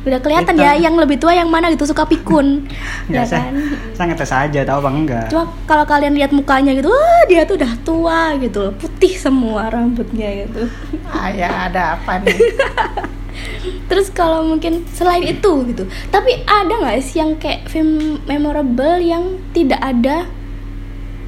Udah 0.00 0.22
kelihatan 0.22 0.54
Itu- 0.54 0.62
ya 0.62 0.72
yang 0.78 0.94
lebih 0.94 1.18
tua 1.18 1.34
yang 1.34 1.50
mana 1.50 1.66
gitu 1.68 1.82
suka 1.82 2.06
pikun. 2.06 2.62
Ya 3.10 3.10
Nggak, 3.12 3.26
saya, 3.26 3.42
kan? 3.42 3.54
saya 3.92 4.06
ngetes 4.08 4.32
aja 4.32 4.60
tahu 4.64 4.78
bang 4.80 4.96
enggak. 4.96 5.26
cuma 5.28 5.44
kalau 5.64 5.82
kalian 5.84 6.14
lihat 6.14 6.30
mukanya 6.30 6.72
gitu 6.72 6.86
wah 6.86 7.22
dia 7.24 7.42
tuh 7.42 7.54
udah 7.56 7.72
tua 7.82 8.20
gitu 8.36 8.58
loh. 8.60 8.72
Putih 8.72 9.14
semua 9.16 9.66
rambutnya 9.66 10.44
gitu. 10.44 10.62
Ayah 11.08 11.50
ada 11.66 11.82
apa 11.94 12.22
nih? 12.22 12.38
terus 13.90 14.08
kalau 14.08 14.46
mungkin 14.46 14.86
selain 14.88 15.22
itu 15.22 15.52
gitu 15.66 15.84
tapi 16.08 16.40
ada 16.42 16.72
nggak 16.72 16.98
sih 17.00 17.20
yang 17.20 17.36
kayak 17.36 17.68
film 17.68 18.16
memorable 18.24 18.96
yang 18.96 19.36
tidak 19.52 19.78
ada 19.78 20.24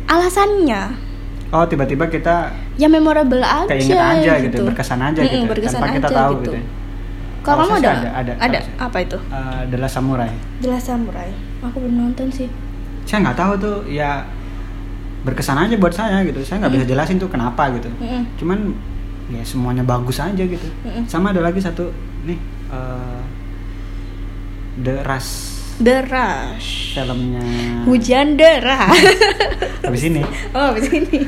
alasannya? 0.06 0.96
Oh 1.50 1.64
tiba-tiba 1.64 2.06
kita 2.06 2.52
ya 2.78 2.86
memorable 2.86 3.42
aja 3.42 3.66
keinget 3.66 3.98
aja 3.98 4.32
gitu, 4.40 4.62
berkesan 4.62 5.00
aja 5.02 5.18
Mm-mm, 5.18 5.34
gitu, 5.34 5.50
berkesan 5.50 5.80
tanpa 5.80 5.92
kita 5.92 6.08
aja 6.08 6.16
tahu 6.16 6.32
gitu. 6.38 6.52
gitu. 6.54 6.58
kalau 7.38 7.56
Kalau 7.58 7.74
kamu 7.74 7.80
ada 7.80 7.90
ada, 7.90 8.10
ada, 8.14 8.32
ada 8.38 8.58
apa 8.78 8.98
itu 9.00 9.18
Eh, 9.18 9.60
The 9.66 9.76
Last 9.76 9.94
Samurai. 9.94 10.30
The 10.58 10.68
Last 10.68 10.86
Samurai 10.86 11.30
aku 11.58 11.76
belum 11.76 11.94
nonton 11.98 12.30
sih 12.30 12.46
Saya 13.02 13.18
nggak 13.24 13.36
tahu 13.36 13.52
tuh 13.56 13.76
ya 13.84 14.22
berkesan 15.18 15.58
aja 15.58 15.74
buat 15.74 15.90
saya 15.90 16.22
gitu. 16.22 16.38
Saya 16.40 16.62
nggak 16.62 16.72
bisa 16.72 16.84
Hmm. 16.84 16.92
jelasin 16.92 17.16
tuh 17.16 17.26
kenapa 17.26 17.66
gitu. 17.72 17.90
Mm-mm. 17.90 18.22
Cuman 18.36 18.58
ya 19.28 19.42
semuanya 19.42 19.82
bagus 19.82 20.16
aja 20.18 20.38
gitu. 20.38 20.68
Mm-mm. 20.82 21.02
Sama 21.04 21.32
ada 21.32 21.40
lagi 21.40 21.58
satu 21.58 21.90
nih 22.22 22.38
eh, 22.68 23.20
The 24.78 25.02
Rush 25.02 25.30
The 25.78 25.96
Rush 26.04 26.70
filmnya 26.92 27.42
hujan 27.82 28.34
deras 28.34 28.98
habis 29.80 30.02
ini 30.04 30.22
oh 30.56 30.74
abis 30.74 30.90
ini 30.90 31.22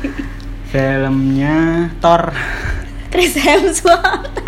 filmnya 0.71 1.57
Thor. 1.99 2.31
Chris 3.11 3.35
Hemsworth. 3.37 4.39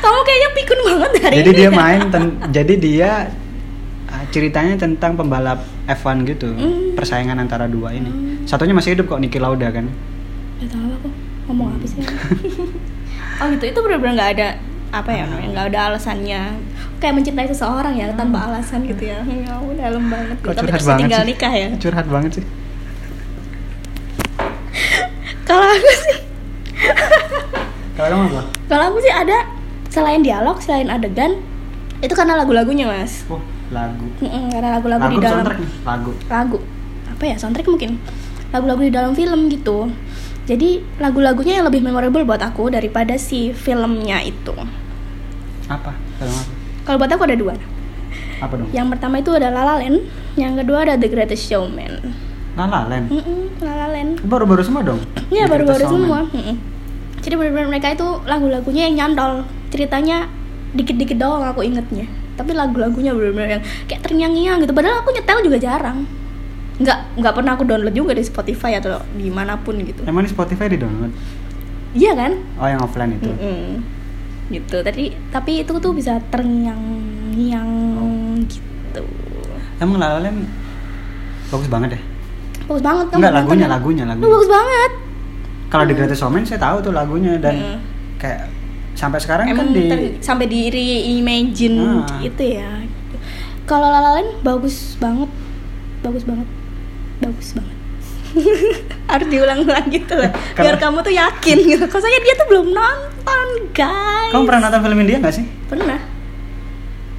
Kamu 0.00 0.18
kayaknya 0.22 0.50
pikun 0.54 0.78
banget 0.82 1.10
hari 1.18 1.34
jadi 1.34 1.50
ini 1.50 1.58
dia 1.58 1.64
ya. 1.64 1.70
main 1.72 2.00
ten- 2.08 2.36
jadi 2.50 2.74
dia 2.76 3.10
ah, 4.06 4.24
ceritanya 4.28 4.76
tentang 4.76 5.12
pembalap 5.14 5.60
F1 5.86 6.24
gitu 6.26 6.48
Hmm. 6.50 6.92
persaingan 6.92 7.36
antara 7.36 7.64
dua 7.66 7.90
ini. 7.90 8.08
Hmm. 8.08 8.44
satunya 8.44 8.72
masih 8.72 8.94
hidup 8.94 9.08
kok 9.08 9.18
Niki 9.18 9.36
Lauda 9.36 9.68
kan. 9.70 9.88
Gak 10.58 10.68
tahu 10.68 10.86
aku 10.94 11.08
ngomong 11.46 11.74
apa 11.74 11.86
sih? 11.86 12.00
Oh 13.40 13.48
gitu 13.48 13.64
itu 13.66 13.78
benar-benar 13.78 14.12
nggak 14.14 14.30
ada 14.34 14.48
apa 14.92 15.10
ya 15.10 15.24
nggak 15.24 15.66
ada 15.72 15.80
alasannya. 15.88 16.42
Kayak 16.96 17.14
mencintai 17.16 17.48
seseorang 17.48 17.96
ya 17.96 18.12
tanpa 18.12 18.44
alasan 18.44 18.84
gitu 18.84 19.00
ya. 19.06 19.24
Ya 19.24 19.56
udah 19.56 19.88
dalam 19.88 20.04
banget. 20.06 20.36
Gitu. 20.38 20.52
tapi 20.52 20.68
terus 20.68 20.84
banget 20.84 21.00
tinggal 21.02 21.22
sih? 21.22 21.28
nikah 21.32 21.52
ya? 21.54 21.68
Curhat 21.78 22.06
banget 22.06 22.30
sih 22.36 22.44
kalau 25.50 25.66
aku 25.66 25.90
sih. 25.98 26.16
Kalau 27.98 28.08
kamu 28.14 28.24
apa? 28.30 28.42
Kalau 28.70 28.84
aku 28.94 28.98
sih 29.02 29.12
ada 29.12 29.38
selain 29.90 30.22
dialog 30.22 30.56
selain 30.62 30.86
adegan 30.86 31.42
itu 32.00 32.14
karena 32.14 32.38
lagu-lagunya 32.38 32.86
mas. 32.86 33.26
Oh 33.26 33.42
lagu. 33.74 34.06
Mm-mm, 34.22 34.50
karena 34.54 34.78
lagu-lagu 34.78 35.02
lagu 35.02 35.14
di 35.14 35.18
dalam. 35.18 35.34
soundtrack 35.42 35.58
nih 35.58 35.70
lagu. 35.82 36.10
Lagu. 36.30 36.58
Apa 37.10 37.22
ya 37.26 37.34
soundtrack 37.36 37.68
mungkin. 37.68 37.90
Lagu-lagu 38.54 38.82
di 38.86 38.92
dalam 38.94 39.12
film 39.18 39.50
gitu. 39.50 39.90
Jadi 40.46 40.82
lagu-lagunya 40.98 41.60
yang 41.60 41.66
lebih 41.66 41.82
memorable 41.82 42.24
buat 42.26 42.42
aku 42.42 42.70
daripada 42.72 43.18
si 43.18 43.50
filmnya 43.50 44.22
itu. 44.22 44.54
Apa? 45.66 45.94
Film 46.18 46.34
apa? 46.34 46.52
Kalau 46.86 46.96
buat 46.98 47.10
aku 47.10 47.22
ada 47.26 47.36
dua. 47.36 47.54
Apa 48.40 48.54
dong? 48.56 48.70
Yang 48.72 48.86
pertama 48.96 49.14
itu 49.20 49.30
ada 49.36 49.52
La 49.52 49.62
La 49.62 49.74
Land 49.78 50.08
yang 50.38 50.54
kedua 50.56 50.86
ada 50.86 50.94
The 50.96 51.10
Greatest 51.10 51.50
Showman 51.50 52.29
La 52.60 52.66
La 52.68 52.80
Land? 52.92 53.08
Mm-mm, 53.08 53.40
La 53.64 53.72
La 53.72 53.86
Land. 53.88 54.20
Baru-baru 54.20 54.60
semua 54.60 54.84
dong? 54.84 55.00
Iya 55.32 55.48
baru-baru 55.48 55.84
semua. 55.88 56.28
Showman. 56.28 56.36
Mm-mm. 56.36 56.56
jadi 57.20 57.34
benar-benar 57.36 57.68
mereka 57.68 57.88
itu 57.92 58.06
lagu-lagunya 58.28 58.82
yang 58.88 58.96
nyantol. 59.00 59.48
Ceritanya 59.72 60.28
dikit-dikit 60.76 61.16
doang 61.16 61.40
aku 61.40 61.64
ingetnya. 61.64 62.04
Tapi 62.36 62.52
lagu-lagunya 62.52 63.16
benar-benar 63.16 63.60
yang 63.60 63.62
kayak 63.88 64.04
terngiang-ngiang 64.04 64.60
gitu. 64.60 64.72
Padahal 64.76 65.00
aku 65.00 65.16
nyetel 65.16 65.38
juga 65.40 65.56
jarang. 65.56 66.04
Nggak 66.80 66.98
nggak 67.20 67.34
pernah 67.36 67.52
aku 67.56 67.64
download 67.64 67.96
juga 67.96 68.12
di 68.12 68.24
Spotify 68.24 68.76
atau 68.76 69.00
di 69.16 69.28
mana 69.32 69.56
pun 69.56 69.80
gitu. 69.80 70.04
Emang 70.04 70.24
di 70.24 70.32
Spotify 70.32 70.68
di 70.68 70.76
download 70.76 71.12
iya 71.90 72.14
kan? 72.14 72.32
Oh 72.58 72.68
yang 72.70 72.82
offline 72.82 73.18
itu? 73.18 73.30
Mm-mm. 73.30 73.82
gitu. 74.50 74.78
Tadi 74.82 75.14
tapi 75.30 75.62
itu 75.62 75.72
tuh 75.74 75.92
bisa 75.94 76.18
terngiang-ngiang 76.30 77.70
gitu. 78.46 79.04
Emang 79.82 79.96
La 79.98 80.18
La 80.18 80.20
Land 80.22 80.46
bagus 81.50 81.66
banget 81.66 81.98
deh 81.98 82.02
bagus 82.70 82.80
banget 82.80 83.04
kamu 83.04 83.18
Enggak 83.18 83.34
lagunya, 83.34 83.66
kan? 83.66 83.72
lagunya, 83.72 84.02
Lu 84.02 84.10
lagunya. 84.12 84.30
bagus 84.30 84.48
banget 84.48 84.90
Kalau 85.68 85.84
di 85.84 85.92
Greatest 85.92 86.20
Showman 86.20 86.42
saya 86.44 86.60
tahu 86.60 86.76
tuh 86.80 86.92
lagunya 86.92 87.34
dan 87.36 87.54
Mm. 87.54 87.78
kayak 88.16 88.40
sampai 88.92 89.18
sekarang 89.18 89.46
emang 89.48 89.66
kan 89.66 89.74
di 89.74 89.82
ter- 89.86 90.18
sampai 90.20 90.46
di 90.46 90.60
reimagine 90.68 91.78
Ah. 92.00 92.20
itu 92.20 92.42
ya 92.52 92.68
kalau 93.64 93.86
La 93.86 93.98
La 93.98 94.10
Land 94.12 94.38
bagus 94.40 94.94
banget 94.96 95.30
bagus 96.00 96.22
banget 96.22 96.48
bagus 97.18 97.48
banget 97.52 97.76
harus 99.08 99.26
diulang-ulang 99.26 99.86
gitu 99.88 100.12
loh 100.12 100.30
biar 100.56 100.76
kamu 100.76 101.00
tuh 101.00 101.10
yakin 101.12 101.56
gitu 101.60 101.84
kalau 101.86 102.02
saya 102.02 102.18
dia 102.18 102.34
tuh 102.34 102.46
belum 102.46 102.66
nonton 102.70 103.46
guys 103.72 104.30
Kamu 104.30 104.42
pernah 104.44 104.60
nonton 104.64 104.80
film 104.80 104.98
India 105.00 105.16
nggak 105.18 105.34
sih? 105.34 105.46
pernah 105.64 105.98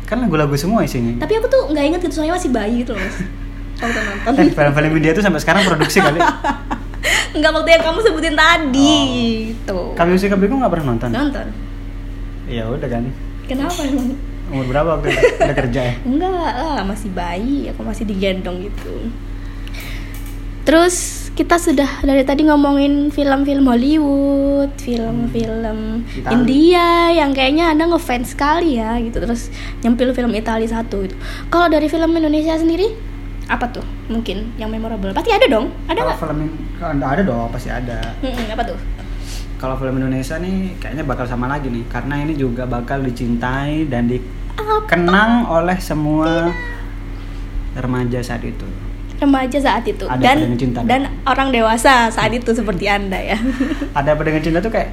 Kan 0.04 0.20
lagu-lagu 0.20 0.52
semua 0.54 0.84
isinya. 0.84 1.16
tapi 1.18 1.34
aku 1.34 1.48
tuh 1.48 1.72
nggak 1.72 1.84
inget 1.86 2.00
gitu 2.04 2.14
soalnya 2.14 2.36
masih 2.36 2.52
bayi 2.52 2.84
gitu 2.84 2.92
loh 2.92 3.04
waktu 3.82 4.00
nonton 4.00 4.32
Eh, 4.38 4.50
film-film 4.50 4.92
India 4.96 5.12
tuh 5.12 5.24
sampai 5.24 5.42
sekarang 5.42 5.62
produksi 5.64 6.00
kali. 6.00 6.20
nggak 7.32 7.52
waktu 7.52 7.70
yang 7.72 7.84
kamu 7.84 8.00
sebutin 8.04 8.36
tadi 8.36 8.94
gitu 9.50 9.96
Kami 9.96 10.10
Usi 10.14 10.28
Kabiku 10.28 10.54
nggak 10.54 10.70
pernah 10.70 10.88
nonton. 10.92 11.10
nonton 11.10 11.48
Ya 12.46 12.68
udah 12.68 12.86
kan. 12.86 13.04
kenapa 13.48 13.82
emang 13.82 14.14
Umur 14.52 14.68
berapa 14.68 15.00
waktu 15.00 15.16
itu? 15.16 15.24
Udah 15.42 15.56
kerja 15.56 15.80
ya? 15.82 15.94
Enggak 16.04 16.28
lah, 16.28 16.84
masih 16.84 17.08
bayi, 17.10 17.72
aku 17.72 17.88
masih 17.88 18.04
digendong 18.04 18.60
gitu. 18.60 19.08
Terus 20.62 20.96
kita 21.32 21.56
sudah 21.56 21.88
dari 22.04 22.22
tadi 22.22 22.44
ngomongin 22.44 23.10
film-film 23.10 23.64
Hollywood, 23.64 24.76
film-film 24.76 26.04
Itali. 26.06 26.32
India 26.36 26.86
yang 27.16 27.32
kayaknya 27.32 27.72
anda 27.72 27.88
ngefans 27.88 28.36
sekali 28.36 28.76
ya 28.76 29.00
gitu. 29.00 29.18
Terus 29.18 29.48
nyempil 29.80 30.12
film 30.12 30.36
Italia 30.36 30.70
satu 30.70 31.02
gitu. 31.02 31.16
Kalau 31.48 31.66
dari 31.66 31.88
film 31.88 32.12
Indonesia 32.12 32.54
sendiri 32.54 32.92
apa 33.52 33.68
tuh 33.68 33.84
mungkin 34.08 34.56
yang 34.56 34.72
memorable? 34.72 35.12
Pasti 35.12 35.36
ada 35.36 35.44
dong, 35.52 35.76
ada 35.86 36.00
Kalau 36.00 36.16
film 36.16 36.40
kalau 36.80 37.04
ada 37.04 37.22
dong, 37.22 37.48
pasti 37.52 37.68
ada. 37.68 38.00
Mm-mm, 38.24 38.48
apa 38.48 38.64
tuh? 38.64 38.80
Kalau 39.60 39.76
film 39.76 40.00
Indonesia 40.00 40.40
nih 40.40 40.80
kayaknya 40.80 41.04
bakal 41.04 41.28
sama 41.28 41.46
lagi 41.46 41.68
nih 41.68 41.84
karena 41.86 42.24
ini 42.24 42.34
juga 42.34 42.64
bakal 42.66 43.04
dicintai 43.04 43.86
dan 43.86 44.08
dikenang 44.08 45.46
oleh 45.46 45.78
semua 45.78 46.50
remaja 47.76 48.24
saat 48.24 48.42
itu. 48.42 48.66
Remaja 49.22 49.62
saat 49.62 49.86
itu 49.86 50.02
Ada 50.10 50.34
dan 50.34 50.58
Cinta. 50.58 50.82
dan 50.82 51.02
orang 51.30 51.54
dewasa 51.54 52.10
saat 52.10 52.34
itu 52.34 52.58
seperti 52.58 52.90
anda 52.90 53.22
ya. 53.22 53.38
Ada 53.94 54.18
apa 54.18 54.22
dengan 54.26 54.42
cinta 54.42 54.58
tuh 54.58 54.74
kayak 54.74 54.90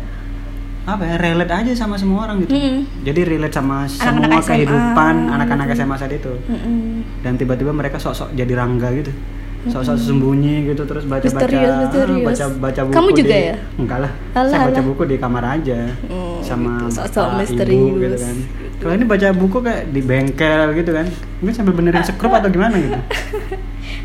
apa 0.90 1.04
ya 1.04 1.16
relate 1.16 1.52
aja 1.54 1.73
sama 1.75 1.95
semua 1.95 2.25
orang 2.25 2.40
gitu. 2.40 2.50
Mm-mm. 2.50 2.76
Jadi 3.02 3.21
relate 3.23 3.52
sama 3.52 3.85
Anak-anak 3.85 4.00
semua 4.25 4.40
SMA, 4.40 4.49
kehidupan 4.50 5.14
anak-anak 5.28 5.66
gitu. 5.66 5.76
SMA 5.78 5.97
saat 5.97 6.12
itu. 6.12 6.33
Mm-mm. 6.42 6.80
Dan 7.21 7.33
tiba-tiba 7.35 7.71
mereka 7.71 7.97
sok-sok 7.97 8.33
jadi 8.33 8.52
rangga 8.54 8.88
gitu. 8.95 9.12
Sok-sok 9.59 9.99
sembunyi 9.99 10.64
gitu 10.64 10.83
terus 10.83 11.02
baca-baca 11.02 11.35
Misterius, 11.35 11.75
misterius. 11.83 12.23
baca 12.23 12.45
baca 12.62 12.80
buku 12.80 12.95
Kamu 12.95 13.09
juga 13.12 13.35
di- 13.35 13.45
ya? 13.45 13.57
Enggak 13.75 13.99
lah. 14.00 14.12
Alah, 14.33 14.49
saya 14.49 14.61
baca 14.64 14.73
alah. 14.73 14.87
buku 14.87 15.02
di 15.04 15.16
kamar 15.18 15.45
aja. 15.50 15.78
Oh, 16.09 16.38
sama 16.40 16.73
gitu. 16.80 16.95
Sok-sok 16.95 17.28
misterius. 17.37 17.75
ibu 17.76 17.99
gitu 17.99 18.16
kan. 18.16 18.37
Kalau 18.78 18.92
ini 18.95 19.04
baca 19.04 19.28
buku 19.35 19.59
kayak 19.59 19.83
di 19.90 20.00
bengkel 20.00 20.66
gitu 20.73 20.90
kan. 20.92 21.07
Mungkin 21.38 21.52
sambil 21.52 21.75
benerin 21.75 22.00
sekrup 22.00 22.30
atau 22.33 22.49
gimana 22.49 22.78
gitu. 22.78 22.95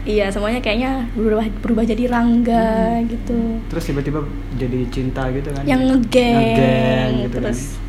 Iya, 0.03 0.27
semuanya 0.27 0.59
kayaknya 0.59 1.07
berubah 1.15 1.47
berubah 1.63 1.83
jadi 1.87 2.11
rangga 2.11 2.99
gitu. 3.07 3.63
Terus 3.71 3.83
tiba-tiba 3.87 4.19
jadi 4.53 4.83
cinta 4.91 5.31
gitu 5.31 5.47
kan. 5.47 5.63
Yang 5.63 5.81
ngegeng, 5.95 6.35
Ngegeng 6.35 7.11
gitu 7.23 7.37
terus 7.39 7.59
kan. 7.71 7.81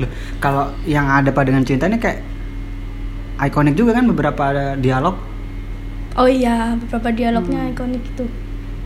Loh, 0.00 0.10
kalau 0.36 0.64
yang 0.84 1.08
ada 1.08 1.28
pada 1.28 1.48
dengan 1.48 1.64
cinta 1.64 1.84
ini 1.84 1.96
kayak 1.96 2.20
ikonik 3.40 3.72
juga 3.72 3.92
kan 3.92 4.04
beberapa 4.04 4.42
ada 4.42 4.76
dialog 4.76 5.16
oh 6.12 6.28
iya, 6.28 6.76
beberapa 6.76 7.08
dialognya 7.08 7.60
Hmm. 7.62 7.72
ikonik 7.72 8.04
itu. 8.04 8.24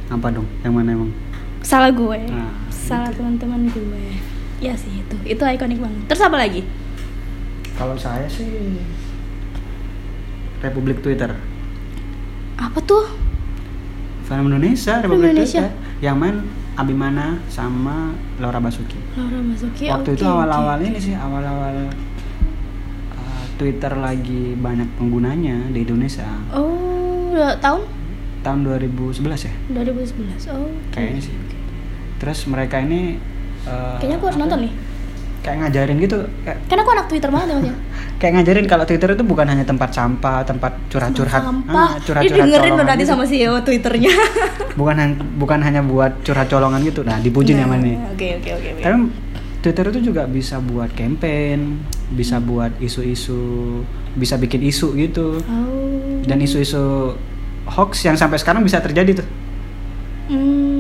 apa 0.07 0.27
dong? 0.31 0.47
Yang 0.63 0.73
mana 0.73 0.89
emang? 0.93 1.11
Salah 1.59 1.91
gue. 1.91 2.19
Nah, 2.29 2.55
Salah 2.69 3.11
teman-teman 3.11 3.67
gue. 3.67 4.05
Iya 4.61 4.77
sih 4.77 5.01
itu. 5.01 5.17
Itu 5.25 5.43
ikonik 5.43 5.81
banget. 5.81 6.03
Terus 6.07 6.23
apa 6.23 6.37
lagi? 6.37 6.63
Kalau 7.75 7.97
saya 7.97 8.29
sih 8.29 8.79
Republik 10.61 11.01
Twitter. 11.01 11.35
Apa 12.59 12.79
tuh? 12.83 13.05
Film 14.25 14.49
Indonesia, 14.49 15.01
Film 15.03 15.21
Republik 15.21 15.31
Indonesia. 15.37 15.65
Yang 16.01 16.17
main 16.17 16.37
Abimana 16.75 17.39
sama 17.47 18.11
Laura 18.43 18.59
Basuki. 18.59 18.99
Laura 19.15 19.39
Masuki. 19.39 19.87
Waktu 19.87 20.11
oke, 20.11 20.19
itu 20.19 20.27
awal-awal 20.27 20.83
ini 20.83 20.99
sih, 20.99 21.15
awal-awal 21.15 21.87
uh, 23.15 23.45
Twitter 23.55 23.95
lagi 23.95 24.59
banyak 24.59 24.91
penggunanya 24.99 25.71
di 25.71 25.87
Indonesia. 25.87 26.27
Oh, 26.51 27.31
udah 27.31 27.55
tahun 27.63 27.87
Tahun 28.43 28.61
2011 28.67 29.23
ya? 29.23 29.55
2011. 29.71 30.51
Oh. 30.51 30.67
oke. 30.67 30.99
Kayaknya 30.99 31.23
sih. 31.31 31.35
Terus 32.19 32.39
mereka 32.51 32.83
ini 32.83 33.23
uh, 33.71 33.97
Kayaknya 34.03 34.17
aku 34.19 34.27
harus 34.35 34.39
nonton 34.43 34.59
nih. 34.67 34.73
Kayak 35.45 35.57
ngajarin 35.61 35.97
gitu, 36.01 36.19
kayak, 36.41 36.57
Karena 36.65 36.81
aku 36.81 36.93
anak 36.97 37.07
Twitter 37.13 37.29
banget 37.29 37.49
ya, 37.53 37.57
ya. 37.69 37.75
kayak 38.21 38.33
ngajarin 38.41 38.65
kalau 38.65 38.85
Twitter 38.89 39.09
itu 39.13 39.25
bukan 39.29 39.45
hanya 39.45 39.61
tempat 39.63 39.91
sampah, 39.93 40.41
tempat 40.41 40.73
curhat-curhat, 40.89 41.43
Sampah. 41.45 41.77
ah, 41.77 41.93
curhat-curhat 42.01 42.49
Ini 42.49 42.49
dengerin 42.49 42.73
loh 42.73 42.87
nanti 42.89 43.05
gitu. 43.05 43.13
sama 43.13 43.25
CEO 43.29 43.55
Twitternya. 43.61 44.13
bukan 44.81 44.97
bukan 45.37 45.59
hanya 45.61 45.85
buat 45.85 46.17
curhat 46.25 46.49
colongan 46.49 46.81
gitu. 46.81 47.05
Nah, 47.05 47.21
dipuji 47.21 47.53
nih 47.53 47.69
sama 47.69 47.77
Nah, 47.77 47.85
ini. 47.85 47.93
Oke, 48.09 48.29
oke, 48.41 48.51
oke. 48.57 48.69
oke. 48.73 48.83
Tapi 48.83 48.97
Twitter 49.61 49.85
itu 49.93 50.01
juga 50.09 50.23
bisa 50.25 50.57
buat 50.61 50.89
campaign, 50.93 51.81
bisa 52.13 52.41
buat 52.41 52.73
isu-isu, 52.81 53.81
bisa 54.17 54.37
bikin 54.37 54.65
isu 54.65 54.97
gitu. 54.97 55.45
Oh. 55.45 56.25
Dan 56.25 56.41
isu-isu 56.41 57.13
hoax 57.69 58.01
yang 58.03 58.17
sampai 58.17 58.37
sekarang 58.37 58.61
bisa 58.61 58.81
terjadi 58.81 59.21
tuh. 59.21 59.29
Hmm, 60.25 60.74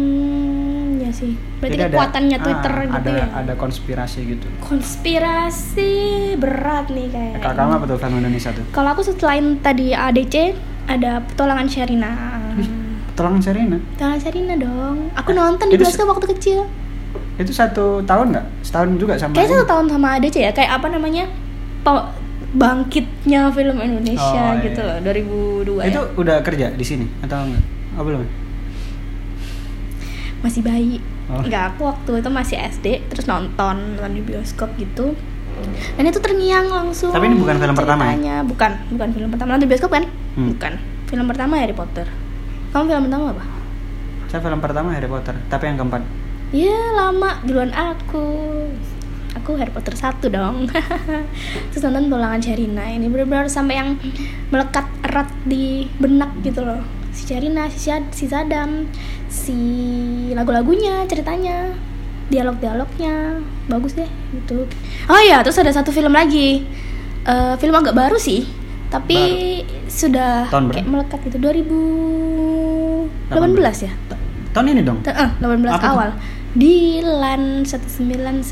sih. 1.15 1.33
Berarti 1.63 1.73
Jadi 1.73 1.83
ada- 1.85 1.95
kekuatannya 1.95 2.37
ah, 2.37 2.43
Twitter 2.43 2.73
gitu 2.83 2.99
ada, 2.99 3.11
ya. 3.15 3.27
Ada 3.33 3.53
konspirasi 3.55 4.19
gitu. 4.27 4.47
Konspirasi 4.61 5.93
berat 6.35 6.87
nih 6.89 7.09
kayak. 7.09 7.35
Kalau 7.39 7.55
kamu 7.55 7.71
apa 7.73 7.85
tuh 7.87 7.97
film 7.97 8.17
Indonesia 8.19 8.51
tuh? 8.51 8.65
Kalau 8.69 8.89
aku 8.91 9.01
selain 9.01 9.57
tadi 9.59 9.93
ADC 9.93 10.35
ada 10.85 11.23
petualangan 11.23 11.67
Sherina. 11.67 12.11
Tolong 13.15 13.39
Serena. 13.39 13.79
Petualangan 13.95 14.21
Sherina 14.21 14.55
dong. 14.59 15.15
Aku 15.15 15.31
nonton 15.31 15.71
di 15.71 15.79
bioskop 15.79 16.11
waktu 16.11 16.35
kecil. 16.35 16.67
Itu 17.37 17.51
satu 17.51 18.03
tahun 18.03 18.35
nggak? 18.35 18.47
Setahun 18.61 18.99
juga 18.99 19.15
sama. 19.15 19.35
Ini? 19.35 19.47
satu 19.47 19.65
tahun 19.65 19.87
sama 19.87 20.19
ADC 20.19 20.37
ya. 20.37 20.51
Kayak 20.51 20.83
apa 20.83 20.91
namanya? 20.91 21.25
Po- 21.81 22.11
bangkitnya 22.55 23.51
film 23.51 23.79
Indonesia 23.79 24.55
Oh, 24.55 24.63
gitu 24.63 24.79
iya. 24.79 24.95
loh 24.95 24.99
2002 25.03 25.91
Itu 25.91 26.01
ya. 26.01 26.15
udah 26.15 26.37
kerja 26.41 26.67
di 26.71 26.85
sini 26.85 27.07
atau 27.21 27.43
enggak? 27.43 27.63
Oh 27.95 28.03
belum. 28.03 28.23
Masih 30.45 30.61
bayi. 30.61 31.01
Oh. 31.25 31.41
nggak 31.41 31.73
aku 31.73 31.89
waktu 31.89 32.21
itu 32.21 32.29
masih 32.29 32.57
SD 32.61 32.87
terus 33.09 33.25
nonton 33.25 33.97
nonton 33.97 34.13
di 34.13 34.21
bioskop 34.21 34.69
gitu. 34.77 35.17
Dan 35.97 36.05
itu 36.11 36.21
terngiang 36.21 36.69
langsung 36.69 37.15
Tapi 37.15 37.31
ini 37.31 37.39
bukan 37.41 37.57
film 37.57 37.73
pertama 37.79 38.03
ya? 38.05 38.13
ceritanya. 38.13 38.37
bukan 38.45 38.73
bukan 38.93 39.09
film 39.17 39.29
pertama. 39.33 39.49
Nonton 39.57 39.65
di 39.65 39.71
bioskop 39.73 39.91
kan? 39.97 40.05
Hmm. 40.37 40.53
bukan. 40.53 40.73
Film 41.09 41.25
pertama 41.25 41.53
Harry 41.57 41.73
Potter. 41.73 42.07
Kamu 42.77 42.85
film 42.91 43.03
pertama 43.09 43.25
apa? 43.33 43.45
Saya 44.29 44.41
film 44.45 44.61
pertama 44.61 44.89
Harry 44.93 45.09
Potter, 45.09 45.35
tapi 45.49 45.65
yang 45.71 45.79
keempat. 45.81 46.03
ya 46.53 46.77
lama. 46.93 47.41
Duluan 47.47 47.73
aku. 47.73 48.27
Aku 49.41 49.57
Harry 49.57 49.73
Potter 49.73 49.95
satu 49.97 50.29
dong. 50.29 50.69
Terus 51.73 51.83
nonton 51.89 52.13
Tulangan 52.13 52.43
Sherina. 52.43 52.85
Ini 52.91 53.07
benar-benar 53.09 53.49
sampai 53.49 53.81
yang 53.81 53.97
melekat 54.53 54.85
erat 55.07 55.31
di 55.47 55.87
benak 55.97 56.35
gitu 56.43 56.61
loh 56.67 57.04
si 57.15 57.23
Sherina 57.25 57.71
si, 57.71 57.89
si 58.11 58.27
Sadam 58.27 58.91
si 59.31 59.55
lagu-lagunya 60.35 61.07
ceritanya 61.07 61.71
dialog-dialognya 62.29 63.39
bagus 63.71 63.95
deh 63.95 64.11
gitu 64.35 64.67
oh 65.07 65.21
iya 65.23 65.39
terus 65.41 65.57
ada 65.57 65.71
satu 65.71 65.89
film 65.89 66.13
lagi 66.13 66.67
Eh, 67.25 67.57
film 67.57 67.73
agak 67.73 67.97
baru 67.97 68.21
sih 68.21 68.45
tapi 68.93 69.17
sudah 69.89 70.45
Tahun 70.53 70.69
kayak 70.69 70.85
melekat 70.85 71.25
gitu 71.25 71.41
2018 71.41 73.33
ya 73.89 73.93
Ta- 74.13 74.21
Tahun 74.53 74.67
ini 74.71 74.85
dong. 74.85 75.01
Eh, 75.03 75.31
18 75.41 75.67
Apa 75.67 75.89
awal. 75.91 76.11
Dilan 76.55 77.67
1990. 77.67 78.47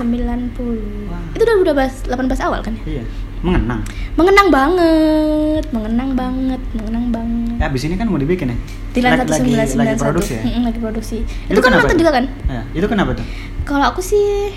Wah. 1.07 1.23
Itu 1.31 1.47
udah 1.47 1.57
udah 1.63 1.75
18 1.87 2.11
awal 2.43 2.59
kan 2.59 2.75
ya? 2.75 2.99
Iya. 2.99 3.05
Mengenang. 3.43 3.81
Mengenang 4.15 4.49
banget, 4.49 5.65
mengenang 5.71 6.11
banget, 6.15 6.61
mengenang 6.73 7.07
banget. 7.11 7.57
Ya, 7.59 7.67
abis 7.67 7.83
ini 7.85 7.95
kan 7.95 8.07
mau 8.07 8.17
dibikin 8.17 8.49
ya? 8.49 8.57
Dilan 8.93 9.11
Lagi- 9.19 9.27
lagi, 9.27 9.51
1991. 9.51 9.79
lagi 9.83 9.97
produksi 9.99 10.33
ya? 10.33 10.43
Lagi 10.63 10.79
produksi. 10.79 11.17
Itu, 11.47 11.51
Itu 11.51 11.61
kan 11.61 11.71
nonton 11.73 11.97
juga 11.97 12.13
kan? 12.13 12.25
Ya, 12.47 12.63
itu 12.71 12.87
kenapa 12.87 13.11
tuh? 13.13 13.27
Kalau 13.63 13.85
aku 13.85 14.01
sih 14.01 14.55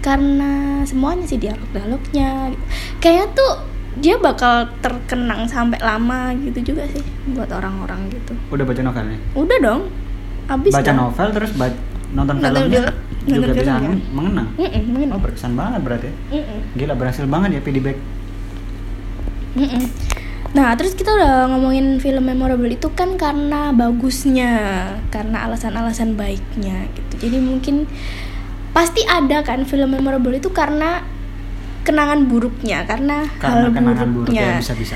karena 0.00 0.52
semuanya 0.82 1.24
sih 1.24 1.38
dialog-dialognya 1.38 2.30
gitu. 2.50 2.64
Kayaknya 2.98 3.26
tuh 3.32 3.52
dia 3.96 4.18
bakal 4.18 4.52
terkenang 4.82 5.46
sampai 5.46 5.78
lama 5.78 6.34
gitu 6.36 6.74
juga 6.74 6.84
sih 6.90 7.00
buat 7.30 7.48
orang-orang 7.48 8.10
gitu. 8.10 8.34
Udah 8.50 8.64
baca 8.64 8.80
novelnya? 8.82 9.18
Udah 9.32 9.58
dong. 9.60 9.82
Abis 10.44 10.72
baca 10.72 10.84
dong. 10.84 10.98
novel 11.08 11.28
terus 11.32 11.50
ba- 11.54 11.78
nonton 12.10 12.36
Nonton 12.36 12.52
filmnya 12.60 12.80
film- 12.84 12.98
juga 13.24 13.52
bisa 13.56 13.74
filmnya. 13.80 13.90
mengenang. 14.12 14.48
Mm-mm, 14.60 14.82
mengenang. 14.92 15.16
Oh 15.16 15.20
berkesan 15.22 15.52
banget 15.56 15.80
berarti. 15.80 16.08
ya. 16.08 16.14
Mm-mm. 16.40 16.58
Gila 16.76 16.94
berhasil 16.96 17.24
banget 17.24 17.48
ya 17.56 17.60
Pidibek. 17.64 17.96
Mm-mm. 19.54 19.84
Nah, 20.54 20.70
terus 20.78 20.94
kita 20.94 21.10
udah 21.10 21.50
ngomongin 21.50 21.98
film 21.98 22.30
memorable 22.30 22.70
itu 22.70 22.86
kan 22.94 23.18
karena 23.18 23.74
bagusnya, 23.74 24.52
karena 25.10 25.50
alasan-alasan 25.50 26.14
baiknya 26.14 26.86
gitu. 26.94 27.26
Jadi 27.26 27.42
mungkin 27.42 27.90
pasti 28.70 29.02
ada 29.02 29.42
kan 29.42 29.66
film 29.66 29.98
memorable 29.98 30.30
itu 30.30 30.54
karena 30.54 31.02
kenangan 31.82 32.30
buruknya, 32.30 32.86
karena, 32.86 33.26
Karena 33.42 33.66
hal 33.66 33.74
kenangan 33.74 34.08
buruk 34.14 34.30
buruknya. 34.30 34.58
ya 34.58 34.62
bisa-bisa. 34.62 34.94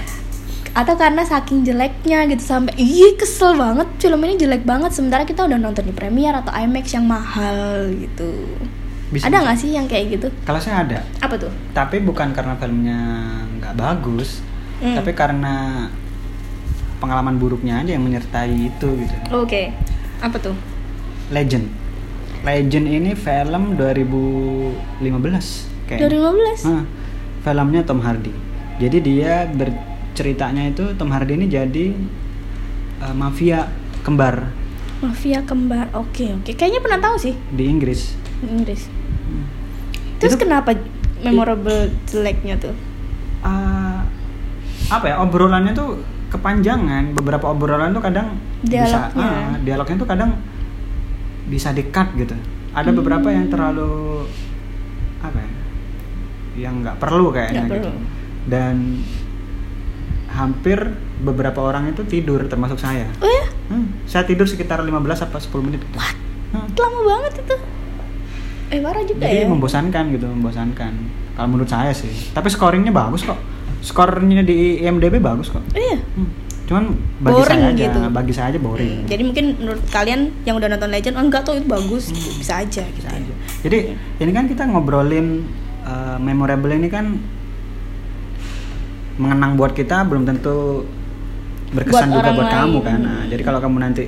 Atau 0.79 0.95
karena 0.95 1.27
saking 1.27 1.67
jeleknya 1.67 2.23
gitu 2.31 2.39
sampai 2.39 2.71
ih 2.79 3.19
kesel 3.19 3.59
banget 3.59 3.91
film 3.99 4.23
ini 4.23 4.39
jelek 4.39 4.63
banget 4.63 4.95
sementara 4.95 5.27
kita 5.27 5.43
udah 5.43 5.59
nonton 5.59 5.83
di 5.83 5.91
premiere 5.91 6.39
atau 6.39 6.55
IMAX 6.55 6.95
yang 6.95 7.03
mahal 7.03 7.91
gitu. 7.91 8.31
Bisa, 9.11 9.27
ada 9.27 9.43
nggak 9.43 9.59
sih 9.59 9.75
yang 9.75 9.91
kayak 9.91 10.07
gitu? 10.15 10.29
Kalau 10.45 10.61
saya 10.61 10.85
ada, 10.85 11.01
Apa 11.19 11.35
tuh? 11.35 11.51
tapi 11.73 11.99
bukan 11.99 12.31
karena 12.31 12.55
filmnya 12.55 13.01
nggak 13.59 13.75
bagus, 13.75 14.45
Hmm. 14.79 14.95
tapi 14.95 15.11
karena 15.11 15.89
pengalaman 17.01 17.41
buruknya 17.41 17.83
aja 17.83 17.97
yang 17.97 18.05
menyertai 18.05 18.69
itu 18.69 18.89
gitu. 19.01 19.17
Oke. 19.35 19.75
Apa 20.23 20.37
tuh? 20.39 20.55
Legend. 21.35 21.67
Legend 22.45 22.87
ini 22.87 23.19
film 23.19 23.75
2015 23.75 25.67
kayaknya. 25.89 26.07
2015. 26.07 26.63
Ah, 26.69 26.85
filmnya 27.43 27.83
Tom 27.83 27.99
Hardy. 27.99 28.31
Jadi 28.79 28.99
dia 29.03 29.49
berceritanya 30.19 30.75
itu 30.75 30.99
Tom 30.99 31.15
Hardy 31.15 31.39
ini 31.39 31.47
jadi 31.47 31.95
uh, 33.07 33.15
mafia 33.15 33.71
kembar 34.03 34.51
Mafia 34.99 35.47
kembar. 35.47 35.95
Oke, 35.95 36.27
oke. 36.35 36.59
Kayaknya 36.59 36.83
pernah 36.83 36.99
tahu 36.99 37.23
sih 37.23 37.31
di 37.55 37.71
Inggris. 37.71 38.19
di 38.43 38.51
Inggris. 38.51 38.91
Terus 40.19 40.35
Itu- 40.35 40.43
kenapa 40.43 40.75
memorable 41.23 41.95
jeleknya 42.11 42.59
tuh? 42.59 42.75
Uh, 43.47 44.03
apa 44.91 45.07
ya 45.07 45.23
obrolannya 45.23 45.71
tuh 45.71 46.03
kepanjangan. 46.35 47.15
Beberapa 47.15 47.47
obrolan 47.55 47.95
tuh 47.95 48.03
kadang 48.03 48.43
bisa 48.67 49.15
Dialognya. 49.15 49.23
ah, 49.23 49.55
dialognya 49.63 49.97
tuh 50.03 50.09
kadang 50.11 50.31
bisa 51.47 51.71
di-cut 51.71 52.19
gitu. 52.19 52.35
Ada 52.75 52.91
beberapa 52.91 53.31
yang 53.31 53.47
terlalu 53.47 54.27
apa 55.23 55.39
ya? 55.39 55.51
Yang 56.67 56.75
nggak 56.83 56.97
perlu 56.99 57.31
kayaknya 57.31 57.71
Nggak 57.71 57.79
gitu. 57.79 57.91
perlu. 57.95 58.03
Dan 58.51 58.75
hampir 60.39 60.79
beberapa 61.19 61.59
orang 61.59 61.91
itu 61.91 62.07
tidur 62.07 62.47
termasuk 62.47 62.79
saya. 62.79 63.11
Oh 63.19 63.27
ya, 63.27 63.45
Hmm, 63.69 63.85
saya 64.09 64.25
tidur 64.25 64.49
sekitar 64.49 64.81
15 64.81 65.29
apa 65.29 65.37
10 65.37 65.61
menit 65.61 65.85
gitu. 65.85 65.99
Hmm. 65.99 66.65
lama 66.73 67.01
banget 67.05 67.45
itu. 67.45 67.57
Eh 68.69 68.81
parah 68.81 69.05
juga 69.05 69.29
Jadi 69.29 69.45
ya. 69.45 69.49
membosankan 69.49 70.05
gitu, 70.17 70.25
membosankan. 70.25 70.93
Kalau 71.37 71.49
menurut 71.49 71.69
saya 71.69 71.93
sih. 71.93 72.09
Tapi 72.33 72.49
scoringnya 72.49 72.93
bagus 72.93 73.29
kok. 73.29 73.37
Skornya 73.85 74.41
di 74.41 74.81
IMDb 74.81 75.21
bagus 75.21 75.53
kok. 75.53 75.61
Iya. 75.77 76.01
Hmm. 76.01 76.31
Cuman 76.69 76.85
bagi 77.25 77.41
Boring 77.41 77.61
saya 77.61 77.69
aja, 77.73 77.85
gitu. 77.89 77.99
bagi 78.13 78.33
saya 78.37 78.47
aja 78.53 78.59
boring. 78.61 78.93
Hmm, 79.05 79.09
Jadi 79.09 79.23
mungkin 79.25 79.45
menurut 79.57 79.83
kalian 79.89 80.21
yang 80.45 80.61
udah 80.61 80.69
nonton 80.69 80.91
Legend, 80.93 81.15
oh, 81.17 81.25
enggak 81.25 81.43
tuh 81.49 81.57
itu 81.57 81.65
bagus, 81.65 82.13
gitu. 82.13 82.29
bisa 82.37 82.61
aja 82.61 82.85
gitu. 82.85 83.01
Bisa 83.01 83.09
aja. 83.09 83.33
Jadi 83.65 83.79
ini 84.21 84.31
kan 84.37 84.45
kita 84.45 84.69
ngobrolin 84.69 85.49
uh, 85.89 86.21
memorable 86.21 86.69
ini 86.69 86.93
kan 86.93 87.17
mengenang 89.19 89.59
buat 89.59 89.75
kita 89.75 90.07
belum 90.07 90.25
tentu 90.25 90.87
berkesan 91.75 92.09
Buat 92.09 92.17
juga 92.23 92.31
buat 92.33 92.49
kamu 92.49 92.79
lain. 92.81 92.87
kan. 92.87 93.01
Nah, 93.03 93.23
jadi 93.29 93.43
kalau 93.45 93.61
kamu 93.61 93.77
nanti 93.83 94.05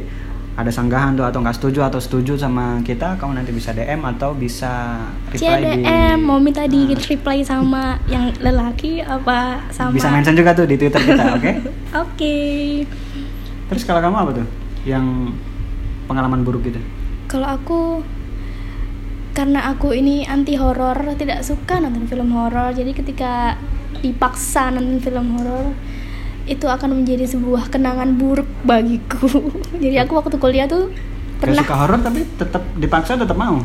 ada 0.51 0.69
sanggahan 0.69 1.17
tuh 1.17 1.25
atau 1.25 1.41
nggak 1.41 1.57
setuju 1.57 1.89
atau 1.89 2.01
setuju 2.01 2.37
sama 2.37 2.81
kita, 2.85 3.17
kamu 3.17 3.43
nanti 3.43 3.53
bisa 3.53 3.73
DM 3.73 4.01
atau 4.05 4.33
bisa 4.33 5.03
reply 5.33 5.61
di 5.61 5.85
CDM 5.85 6.19
mau 6.21 6.37
minta 6.37 6.65
di 6.69 6.81
Nah, 6.91 7.01
reply 7.01 7.39
sama 7.45 7.97
yang 8.13 8.33
lelaki 8.41 9.01
apa 9.01 9.69
sama 9.73 9.95
bisa 9.97 10.09
mention 10.13 10.37
juga 10.37 10.53
tuh 10.53 10.67
di 10.69 10.77
Twitter 10.77 11.01
kita, 11.01 11.25
oke? 11.37 11.53
Oke. 12.07 12.37
Terus 13.71 13.83
kalau 13.87 14.01
kamu 14.03 14.17
apa 14.21 14.31
tuh? 14.43 14.47
Yang 14.85 15.35
pengalaman 16.07 16.43
buruk 16.43 16.67
gitu? 16.67 16.81
Kalau 17.31 17.47
aku 17.47 18.03
karena 19.31 19.71
aku 19.71 19.95
ini 19.95 20.27
anti 20.27 20.59
horor, 20.59 21.15
tidak 21.15 21.47
suka 21.47 21.79
nonton 21.79 22.05
film 22.11 22.35
horor. 22.35 22.75
Jadi 22.75 22.91
ketika 22.93 23.55
dipaksa 23.99 24.71
nonton 24.71 25.03
film 25.03 25.27
horor 25.35 25.75
itu 26.47 26.67
akan 26.67 27.03
menjadi 27.03 27.27
sebuah 27.31 27.71
kenangan 27.71 28.15
buruk 28.17 28.49
bagiku. 28.63 29.51
Jadi 29.83 29.97
aku 29.99 30.19
waktu 30.19 30.37
kuliah 30.39 30.67
tuh 30.71 30.91
Gak 31.41 31.49
pernah 31.49 31.65
suka 31.65 31.77
horor 31.77 31.99
tapi 32.05 32.21
tetap 32.37 32.63
dipaksa 32.77 33.17
tetap 33.17 33.39
mau. 33.39 33.59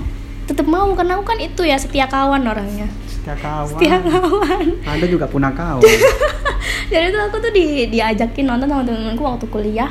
tetap 0.45 0.69
mau 0.69 0.93
karena 0.93 1.17
aku 1.17 1.25
kan 1.25 1.41
itu 1.41 1.65
ya 1.65 1.73
setia 1.73 2.05
kawan 2.05 2.45
orangnya. 2.45 2.85
Setia 3.09 3.33
kawan. 3.33 3.73
Setia 3.73 3.97
kawan. 3.97 4.67
Ada 4.85 5.05
juga 5.09 5.25
punah 5.25 5.49
kawan. 5.49 5.81
Jadi 6.93 7.05
tuh 7.09 7.21
aku 7.25 7.41
tuh 7.41 7.49
di, 7.49 7.89
diajakin 7.89 8.45
nonton 8.45 8.69
sama 8.69 8.85
temen-temenku 8.85 9.25
waktu 9.25 9.49
kuliah 9.49 9.89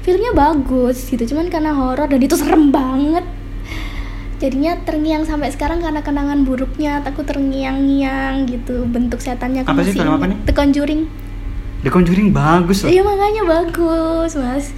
Filmnya 0.00 0.32
bagus 0.32 1.12
gitu, 1.12 1.36
cuman 1.36 1.52
karena 1.52 1.76
horor 1.76 2.08
dan 2.08 2.20
itu 2.24 2.32
serem 2.32 2.72
banget 2.72 3.20
Jadinya 4.40 4.72
terngiang 4.82 5.28
sampai 5.28 5.52
sekarang 5.52 5.84
karena 5.84 6.00
kenangan 6.00 6.48
buruknya 6.48 7.04
Aku 7.04 7.20
terngiang-ngiang 7.22 8.48
gitu, 8.48 8.88
bentuk 8.88 9.20
setannya 9.20 9.62
aku 9.62 9.76
Apa 9.76 9.84
sih 9.84 9.92
film 9.92 10.16
apa 10.16 10.26
nih? 10.26 10.36
The 10.48 10.54
Conjuring 10.56 11.02
The 11.80 11.92
Conjuring 11.92 12.32
bagus 12.32 12.84
loh. 12.84 12.88
Iya 12.88 13.04
makanya 13.04 13.42
bagus 13.44 14.32
mas 14.34 14.72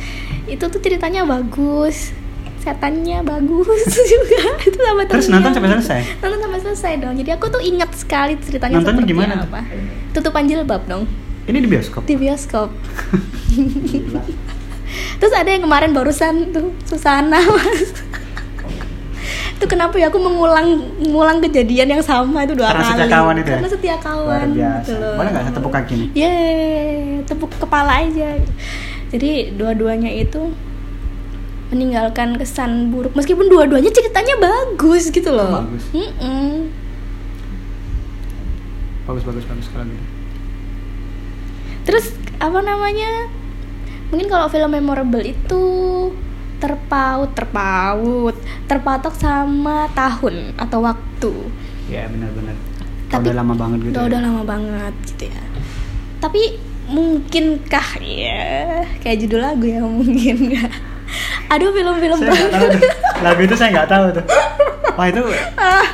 Itu 0.46 0.66
tuh 0.66 0.82
ceritanya 0.82 1.22
bagus 1.22 2.10
Setannya 2.58 3.22
bagus 3.22 3.82
juga 4.12 4.42
Itu 4.60 4.78
sampai 4.78 5.04
Terus 5.06 5.26
nonton 5.30 5.50
sampai 5.50 5.70
selesai? 5.72 6.00
Nonton 6.18 6.38
sampai 6.42 6.60
selesai 6.62 6.92
dong 6.98 7.14
Jadi 7.14 7.30
aku 7.30 7.46
tuh 7.46 7.62
ingat 7.62 7.90
sekali 7.94 8.34
ceritanya 8.38 8.82
Nontonnya 8.82 9.02
gimana 9.02 9.34
apa 9.42 9.62
Tutupan 10.10 10.46
jilbab 10.46 10.82
dong 10.86 11.06
Ini 11.42 11.58
di 11.58 11.66
bioskop. 11.66 12.06
di 12.06 12.14
bioskop. 12.14 12.70
Terus 15.18 15.34
ada 15.34 15.50
yang 15.50 15.66
kemarin 15.66 15.90
barusan 15.90 16.50
tuh 16.50 16.70
Susana 16.84 17.38
mas. 17.42 17.90
Itu 19.62 19.70
kenapa 19.70 19.94
ya 19.94 20.10
aku 20.10 20.18
mengulang 20.18 20.66
mengulang 20.98 21.38
kejadian 21.38 21.86
yang 21.88 22.02
sama 22.02 22.42
itu 22.42 22.52
dua 22.52 22.66
Karena 22.68 22.82
kali. 22.82 22.90
setia 22.92 23.08
kawan 23.08 23.34
itu 23.36 23.46
ya? 23.46 23.54
Karena 23.54 23.70
setia 23.70 23.88
Luar 23.88 24.02
kawan. 24.02 24.46
biasa. 24.50 24.80
gitu 24.82 24.92
loh. 24.98 25.14
Boleh 25.14 25.30
nggak 25.30 25.42
saya 25.44 25.54
tepuk 25.54 25.72
kaki 25.72 25.92
nih? 25.94 26.08
Yeay, 26.12 26.90
tepuk 27.22 27.50
kepala 27.54 27.92
aja. 28.02 28.28
Jadi 29.08 29.30
dua-duanya 29.54 30.10
itu 30.10 30.42
meninggalkan 31.70 32.36
kesan 32.36 32.90
buruk 32.90 33.14
meskipun 33.14 33.46
dua-duanya 33.46 33.88
ceritanya 33.88 34.34
bagus 34.36 35.08
gitu 35.08 35.30
loh. 35.30 35.62
Bagus. 35.62 35.84
Mm-mm. 35.90 36.68
Bagus 39.02 39.22
bagus 39.22 39.44
bagus 39.44 39.66
kalau 39.68 39.86
gitu. 39.86 40.06
Terus 41.82 42.04
apa 42.38 42.58
namanya? 42.58 43.30
Mungkin 44.10 44.26
kalau 44.26 44.46
film 44.46 44.70
memorable 44.70 45.22
itu 45.22 45.62
terpaut, 46.62 47.30
terpaut, 47.34 48.36
terpatok 48.70 49.14
sama 49.18 49.90
tahun 49.98 50.54
atau 50.54 50.78
waktu. 50.86 51.32
Ya 51.90 52.06
benar-benar. 52.06 52.54
Tapi- 53.10 53.26
udah 53.26 53.34
lama 53.42 53.54
banget 53.58 53.78
gitu. 53.82 53.92
udah 53.92 54.02
ya. 54.06 54.08
udah 54.08 54.20
lama 54.22 54.42
banget 54.46 54.94
gitu 55.10 55.24
ya. 55.26 55.42
Tapi 56.22 56.42
mungkinkah 56.86 57.88
ya 57.98 58.86
kayak 59.02 59.26
judul 59.26 59.42
lagu 59.42 59.66
ya 59.66 59.82
mungkin 59.82 60.36
nggak? 60.54 60.70
Ada 61.50 61.66
film-film 61.68 62.18
Saya 62.24 62.46
tahu. 62.48 62.68
Lagu 63.20 63.40
itu 63.44 63.54
saya 63.58 63.68
nggak 63.74 63.88
tahu 63.90 64.04
tuh. 64.16 64.24
Wah 64.96 65.06
itu 65.10 65.22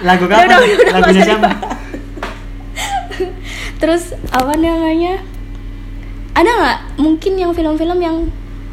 lagu 0.04 0.24
udah, 0.28 0.36
kapan? 0.36 0.46
udah, 0.46 0.58
udah, 0.60 0.76
udah, 0.76 0.92
Lagunya 0.94 1.22
siapa? 1.24 1.50
Terus 3.80 4.04
apa 4.30 4.52
namanya? 4.58 5.14
Ada 6.36 6.50
nggak 6.50 6.78
mungkin 7.02 7.32
yang 7.34 7.50
film-film 7.50 7.98
yang 7.98 8.16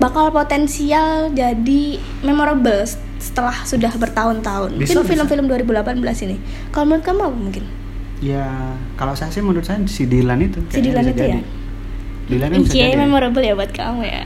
bakal 0.06 0.30
potensial 0.30 1.34
jadi 1.34 1.84
memorable 2.22 2.86
setelah 3.18 3.66
sudah 3.66 3.90
bertahun-tahun? 3.92 4.78
Mungkin 4.78 5.02
film-film 5.04 5.46
2018 5.50 5.98
ini. 6.22 6.38
Kalau 6.70 6.86
menurut 6.86 7.02
kamu 7.04 7.22
apa 7.24 7.34
mungkin? 7.36 7.64
Ya 8.22 8.46
kalau 8.96 9.12
saya 9.12 9.28
sih 9.28 9.42
menurut 9.42 9.66
saya 9.66 9.82
si 9.86 10.06
Dilan 10.06 10.40
itu. 10.40 10.62
Si 10.70 10.80
Dilan 10.80 11.04
itu 11.04 11.18
jadi. 11.18 11.32
ya? 11.32 11.44
Dilan 12.26 12.50
bisa 12.56 12.72
Cie, 12.72 12.86
jadi. 12.88 12.98
memorable 12.98 13.42
ya 13.42 13.54
buat 13.54 13.70
kamu 13.70 14.02
ya. 14.02 14.24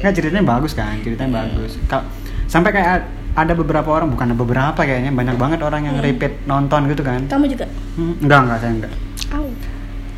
Nggak 0.00 0.12
ceritanya 0.14 0.44
bagus 0.46 0.72
kan, 0.72 0.96
ceritanya 1.00 1.42
bagus. 1.42 1.76
Kalau 1.84 2.04
sampai 2.46 2.70
kayak 2.70 3.04
ada 3.34 3.52
beberapa 3.52 3.88
orang, 3.88 4.08
bukan 4.08 4.32
beberapa 4.34 4.76
kayaknya 4.76 5.10
banyak 5.10 5.36
banget 5.36 5.60
orang 5.60 5.84
yang 5.84 5.96
Hmm. 5.96 6.04
repeat 6.04 6.44
nonton 6.44 6.84
gitu 6.86 7.02
kan. 7.02 7.24
Kamu 7.26 7.44
juga? 7.46 7.66
Hmm, 7.96 8.14
enggak 8.18 8.38
enggak 8.44 8.58
saya 8.58 8.72
enggak. 8.74 8.92
Au. 9.30 9.46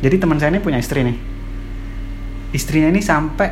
Jadi 0.01 0.15
teman 0.17 0.37
saya 0.37 0.49
ini 0.49 0.59
punya 0.59 0.77
istri 0.77 1.01
nih. 1.01 1.17
Istrinya 2.51 2.89
ini 2.89 2.99
sampai 2.99 3.49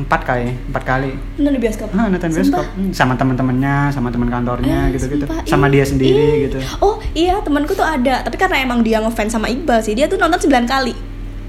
empat 0.00 0.20
kali, 0.22 0.50
empat 0.64 0.82
kali. 0.82 1.10
Nonton 1.36 1.52
di 1.52 1.60
bioskop? 1.60 1.88
Nah, 1.90 2.06
nonton 2.06 2.28
bioskop 2.28 2.64
Hmm, 2.70 2.90
sama 2.90 3.14
teman-temannya, 3.14 3.76
sama 3.88 4.08
teman 4.08 4.28
kantornya 4.28 4.88
Eh, 4.88 4.94
gitu-gitu. 4.94 5.24
sumpah, 5.24 5.44
Sama 5.44 5.66
dia 5.66 5.82
sendiri 5.82 6.16
ih. 6.18 6.36
gitu. 6.44 6.58
Oh 6.78 6.96
iya 7.12 7.38
temanku 7.38 7.72
tuh 7.72 7.82
ada 7.82 8.20
Tapi 8.20 8.36
karena 8.36 8.60
emang 8.60 8.80
dia 8.80 8.98
ngefans 8.98 9.30
sama 9.30 9.46
Iqbal 9.46 9.80
sih 9.80 9.92
Dia 9.92 10.06
tuh 10.06 10.16
nonton 10.16 10.40
9 10.40 10.64
kali 10.64 10.94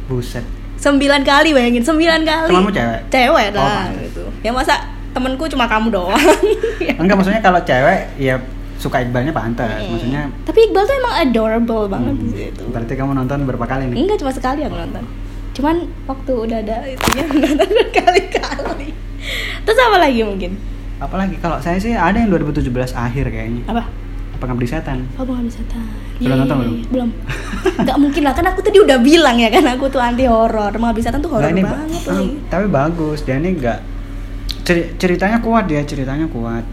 Buset. 0.06 0.44
9 0.76 0.98
kali 1.22 1.50
bayangin 1.52 1.82
9 1.82 1.96
kali 2.22 2.50
Temanmu 2.50 2.70
cewek? 2.70 3.00
Cewek 3.08 3.48
Oh, 3.50 3.58
lah 3.58 3.86
pantes. 3.86 4.02
gitu 4.06 4.24
Ya 4.40 4.52
masa 4.52 4.76
temenku 5.12 5.44
cuma 5.46 5.66
kamu 5.66 5.88
doang. 5.90 6.16
Enggak 7.02 7.16
maksudnya 7.16 7.40
kalau 7.40 7.60
cewek 7.60 8.16
ya 8.18 8.40
suka 8.76 8.98
Iqbalnya 9.00 9.30
pantas. 9.30 9.70
Hmm. 9.78 9.92
Maksudnya 9.92 10.22
Tapi 10.42 10.60
Iqbal 10.66 10.84
tuh 10.84 10.96
emang 10.98 11.14
adorable 11.20 11.86
banget 11.86 12.16
hmm, 12.16 12.32
gitu 12.34 12.64
Berarti 12.68 12.94
kamu 12.96 13.12
nonton 13.16 13.38
berapa 13.44 13.66
kali 13.66 13.84
nih? 13.88 13.98
Enggak 14.00 14.18
cuma 14.18 14.32
sekali 14.32 14.62
aku 14.62 14.76
nonton 14.76 15.04
cuman 15.62 15.78
waktu 16.04 16.32
udah 16.34 16.58
ada 16.60 16.76
itunya 16.84 17.24
nonton 17.46 17.70
berkali-kali 17.70 18.90
terus 19.62 19.78
apa 19.80 19.98
lagi 20.00 20.22
mungkin 20.22 20.58
apalagi 20.98 21.38
kalau 21.38 21.58
saya 21.58 21.78
sih 21.78 21.94
ada 21.94 22.18
yang 22.18 22.30
2017 22.32 22.66
akhir 22.92 23.26
kayaknya 23.28 23.62
apa 23.68 23.86
pengabdi 24.36 24.66
setan 24.66 25.06
Oh, 25.16 25.38
bisa 25.38 25.62
tahan. 25.64 25.94
Belum 26.18 26.34
nonton 26.36 26.58
belum? 26.58 26.76
Belum. 26.90 27.10
Gak 27.86 27.94
mungkin 27.96 28.22
lah, 28.24 28.34
kan 28.34 28.42
aku 28.44 28.60
tadi 28.60 28.82
udah 28.82 28.98
bilang 28.98 29.38
ya 29.38 29.50
kan 29.50 29.62
aku 29.68 29.86
tuh 29.86 30.02
anti 30.02 30.26
horor. 30.26 30.74
Mau 30.76 30.90
bisa 30.90 31.14
tuh 31.14 31.30
horor 31.30 31.46
Nggak, 31.46 31.54
ini 31.54 31.62
banget 31.62 31.78
ba- 31.78 32.10
lagi. 32.10 32.26
ah, 32.26 32.30
tapi 32.50 32.66
bagus 32.68 33.22
dia 33.22 33.38
ini 33.38 33.54
enggak 33.54 33.86
ceri- 34.64 34.98
ceritanya 34.98 35.38
kuat 35.38 35.66
dia 35.66 35.82
ceritanya 35.82 36.26
kuat 36.26 36.66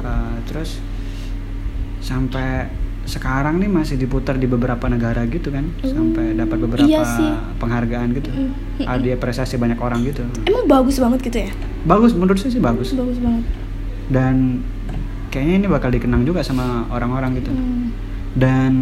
Eh, 0.00 0.36
terus 0.44 0.80
sampai 2.00 2.72
sekarang 3.10 3.58
nih 3.58 3.66
masih 3.68 3.96
diputar 3.96 4.34
di 4.34 4.46
beberapa 4.46 4.86
negara 4.86 5.26
gitu 5.26 5.50
kan 5.50 5.66
sampai 5.80 6.32
dapat 6.32 6.56
beberapa 6.60 6.86
iya 6.86 7.02
sih. 7.02 7.26
penghargaan 7.58 8.08
gitu 8.12 8.30
Mm, 8.30 8.50
mm, 8.78 8.86
ada 8.86 9.06
apresiasi 9.10 9.54
banyak 9.54 9.76
orang 9.76 10.00
gitu 10.04 10.22
Emang 10.42 10.64
bagus 10.64 10.96
banget 10.96 11.20
gitu 11.20 11.38
ya? 11.40 11.50
bagus 11.82 12.12
menurut 12.12 12.38
saya 12.38 12.50
sih 12.50 12.60
bagus 12.60 12.92
Bagus 12.92 13.18
banget. 13.18 13.44
dan 14.08 14.62
kayaknya 15.28 15.54
ini 15.56 15.66
bakal 15.66 15.88
dikenang 15.88 16.22
juga 16.22 16.40
sama 16.40 16.86
orang-orang 16.88 17.36
gitu 17.36 17.50
Hmm. 17.50 17.90
dan 18.32 18.72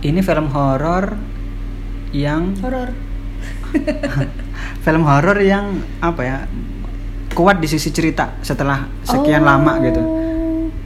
ini 0.00 0.20
film 0.20 0.48
horor 0.48 1.16
yang 2.10 2.52
Horor. 2.58 2.92
film 4.80 5.02
horor 5.02 5.38
yang 5.38 5.72
apa 5.98 6.22
ya 6.22 6.38
kuat 7.32 7.58
di 7.58 7.66
sisi 7.66 7.90
cerita 7.90 8.36
setelah 8.40 8.86
sekian 9.02 9.42
Oh. 9.42 9.48
lama 9.48 9.72
gitu 9.80 10.02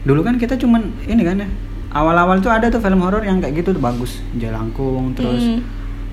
dulu 0.00 0.22
kan 0.22 0.34
kita 0.34 0.56
cuman 0.56 0.80
ini 1.04 1.20
kan 1.20 1.36
ya 1.36 1.48
awal-awal 1.90 2.36
tuh 2.38 2.48
ada 2.48 2.66
tuh 2.66 2.78
film 2.78 3.00
horor 3.00 3.20
yang 3.20 3.38
kayak 3.38 3.58
gitu 3.58 3.70
tuh 3.70 3.80
bagus 3.80 4.20
Jalangkung 4.34 5.12
terus 5.12 5.40
Hmm. 5.40 5.60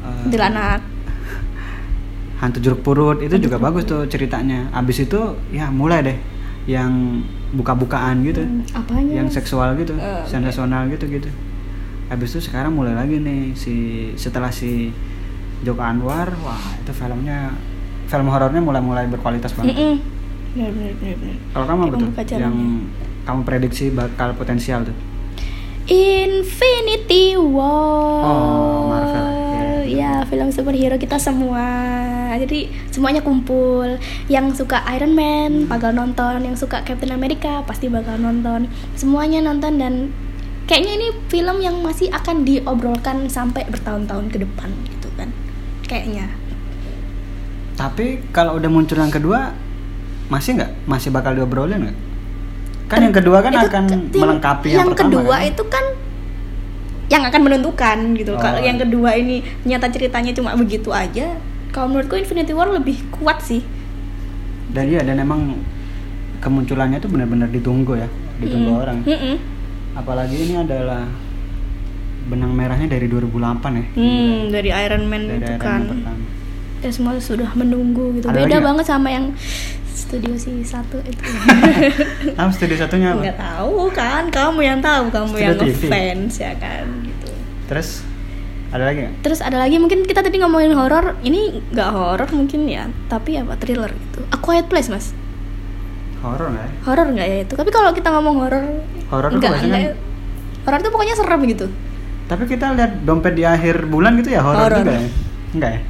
eh, 0.02 0.22
Kuntilanak. 0.24 0.82
hantu 2.40 2.60
jeruk 2.60 2.82
purut 2.82 3.18
itu 3.20 3.36
juga 3.40 3.58
bagus 3.58 3.84
tuh 3.84 4.06
ceritanya 4.06 4.68
abis 4.72 5.04
itu 5.04 5.20
ya 5.50 5.68
mulai 5.68 6.04
deh 6.04 6.18
yang 6.66 7.22
buka-bukaan 7.52 8.22
gitu 8.22 8.42
Hmm, 8.42 8.66
apanya? 8.74 9.14
yang 9.16 9.28
seksual 9.30 9.76
gitu 9.76 9.96
Eh, 9.96 10.24
sensasional 10.26 10.88
gitu 10.90 11.08
gitu 11.08 11.30
habis 12.06 12.30
itu 12.30 12.44
sekarang 12.44 12.72
mulai 12.72 12.94
lagi 12.94 13.18
nih 13.18 13.54
si 13.54 13.74
setelah 14.14 14.50
si 14.50 14.94
Joko 15.62 15.82
Anwar 15.82 16.30
wah 16.38 16.60
itu 16.76 16.92
filmnya 16.92 17.50
film 18.06 18.28
horornya 18.28 18.60
mulai-mulai 18.60 19.08
berkualitas 19.08 19.56
banget 19.56 19.98
bener, 20.54 20.70
bener. 20.96 21.36
kalau 21.50 21.66
kamu 21.66 21.82
jalannya. 21.90 22.38
yang 22.38 22.56
kamu 23.24 23.40
prediksi 23.42 23.90
bakal 23.90 24.32
potensial 24.34 24.84
tuh 24.84 24.94
Infinity 25.86 27.38
War. 27.38 28.26
Oh, 28.26 28.90
Marvel. 28.90 29.86
Ya, 29.86 30.26
film 30.26 30.50
superhero 30.50 30.98
kita 30.98 31.22
semua. 31.22 31.62
Jadi 32.42 32.74
semuanya 32.90 33.22
kumpul. 33.22 34.02
Yang 34.26 34.66
suka 34.66 34.82
Iron 34.98 35.14
Man 35.14 35.70
bakal 35.70 35.94
nonton, 35.94 36.42
yang 36.42 36.58
suka 36.58 36.82
Captain 36.82 37.14
America 37.14 37.62
pasti 37.70 37.86
bakal 37.86 38.18
nonton. 38.18 38.66
Semuanya 38.98 39.46
nonton 39.46 39.78
dan 39.78 39.94
kayaknya 40.66 40.92
ini 40.98 41.08
film 41.30 41.62
yang 41.62 41.78
masih 41.86 42.10
akan 42.10 42.42
diobrolkan 42.42 43.30
sampai 43.30 43.70
bertahun-tahun 43.70 44.34
ke 44.34 44.42
depan 44.42 44.74
gitu 44.90 45.10
kan. 45.14 45.30
Kayaknya. 45.86 46.34
tapi 47.76 48.24
kalau 48.32 48.56
udah 48.56 48.72
muncul 48.72 48.96
yang 48.96 49.12
kedua 49.12 49.52
masih 50.32 50.56
nggak 50.56 50.88
masih 50.88 51.12
bakal 51.12 51.36
diobrolin 51.36 51.92
nggak 51.92 51.98
kan 52.86 53.00
yang 53.00 53.14
kedua 53.14 53.38
kan 53.40 53.52
Itu 53.52 53.68
akan 53.68 53.84
ke- 53.88 54.16
melengkapi 54.16 54.68
yang, 54.68 54.78
yang 54.78 54.90
pertama 54.90 55.10
kedua 55.12 55.36
kan? 55.36 55.48
itu 55.48 55.64
kan 55.66 55.86
yang 57.06 57.24
akan 57.24 57.42
menentukan 57.44 57.98
gitu. 58.14 58.32
Oh. 58.32 58.40
Kalau 58.40 58.58
yang 58.60 58.78
kedua 58.78 59.14
ini 59.14 59.36
nyata 59.62 59.88
ceritanya 59.88 60.32
cuma 60.32 60.54
begitu 60.54 60.90
aja. 60.90 61.38
Kalau 61.70 61.88
menurutku 61.88 62.16
Infinity 62.16 62.50
War 62.52 62.70
lebih 62.70 62.98
kuat 63.12 63.42
sih. 63.42 63.62
dan 64.68 64.86
iya 64.86 65.00
dan 65.00 65.16
emang 65.18 65.56
kemunculannya 66.38 66.98
itu 66.98 67.08
benar-benar 67.08 67.48
ditunggu 67.48 67.96
ya 67.96 68.10
ditunggu 68.38 68.70
Mm. 68.70 68.82
orang 68.82 68.98
Mm-mm. 69.02 69.36
apalagi 69.96 70.36
ini 70.38 70.56
adalah 70.58 71.08
benang 72.26 72.52
merahnya 72.52 72.90
dari 72.90 73.08
2008 73.08 73.32
ya 73.72 73.86
Hmm, 73.94 74.52
dari 74.52 74.70
Iron 74.70 75.04
Man 75.06 75.32
dari 75.32 75.40
itu 75.40 75.48
era 75.50 75.62
kan. 75.62 75.82
pertama 75.86 76.24
Ya 76.78 76.90
semua 76.92 77.16
sudah 77.18 77.50
menunggu 77.56 78.14
gitu. 78.14 78.28
Ada 78.28 78.36
Beda 78.38 78.58
banget 78.60 78.86
sama 78.86 79.10
yang 79.10 79.32
studio 80.06 80.34
si 80.36 80.62
satu 80.62 81.02
itu. 81.02 81.18
ah 82.40 82.48
studi 82.48 82.74
satunya 82.74 83.12
apa 83.12 83.22
Nggak 83.24 83.40
tahu 83.40 83.80
kan, 83.90 84.24
kamu 84.30 84.60
yang 84.62 84.80
tahu, 84.80 85.10
kamu 85.10 85.32
Studio 85.32 85.44
yang 85.44 85.58
TV. 85.58 85.82
ngefans 85.82 86.34
ya 86.38 86.54
kan 86.56 86.86
gitu. 87.04 87.30
terus 87.66 87.90
ada 88.68 88.84
lagi 88.84 88.98
nggak 89.02 89.16
Terus 89.22 89.40
ada 89.40 89.58
lagi 89.58 89.76
mungkin 89.76 90.04
kita 90.04 90.20
tadi 90.20 90.38
ngomongin 90.38 90.72
horor, 90.72 91.16
ini 91.22 91.42
nggak 91.70 91.90
horor 91.90 92.30
mungkin 92.30 92.66
ya, 92.66 92.86
tapi 93.08 93.36
apa 93.36 93.56
thriller 93.56 93.90
gitu. 93.90 94.22
A 94.28 94.38
Quiet 94.38 94.68
Place 94.68 94.88
mas, 94.88 95.16
horor 96.20 96.50
nggak 96.50 96.64
ya 96.64 96.72
horor 96.84 97.08
nggak 97.10 97.26
ya 97.26 97.38
itu? 97.42 97.54
Tapi 97.54 97.70
kalau 97.70 97.90
kita 97.92 98.10
ngomong 98.12 98.36
horor, 98.38 98.64
Horor 99.06 99.30
tuh 99.32 99.40
biasanya 99.40 99.80
nggak. 99.92 99.98
Horor 100.64 100.80
tuh 100.80 100.92
pokoknya 100.92 101.16
serem 101.16 101.42
gitu. 101.46 101.68
tapi 102.26 102.44
kita 102.46 102.74
lihat 102.74 102.92
dompet 103.02 103.34
di 103.34 103.46
akhir 103.46 103.86
bulan 103.86 104.18
gitu 104.18 104.30
ya 104.30 104.42
Horor. 104.42 104.70
juga 104.76 104.92
ya 104.92 105.02
enggak 105.52 105.72
ya 105.72 105.82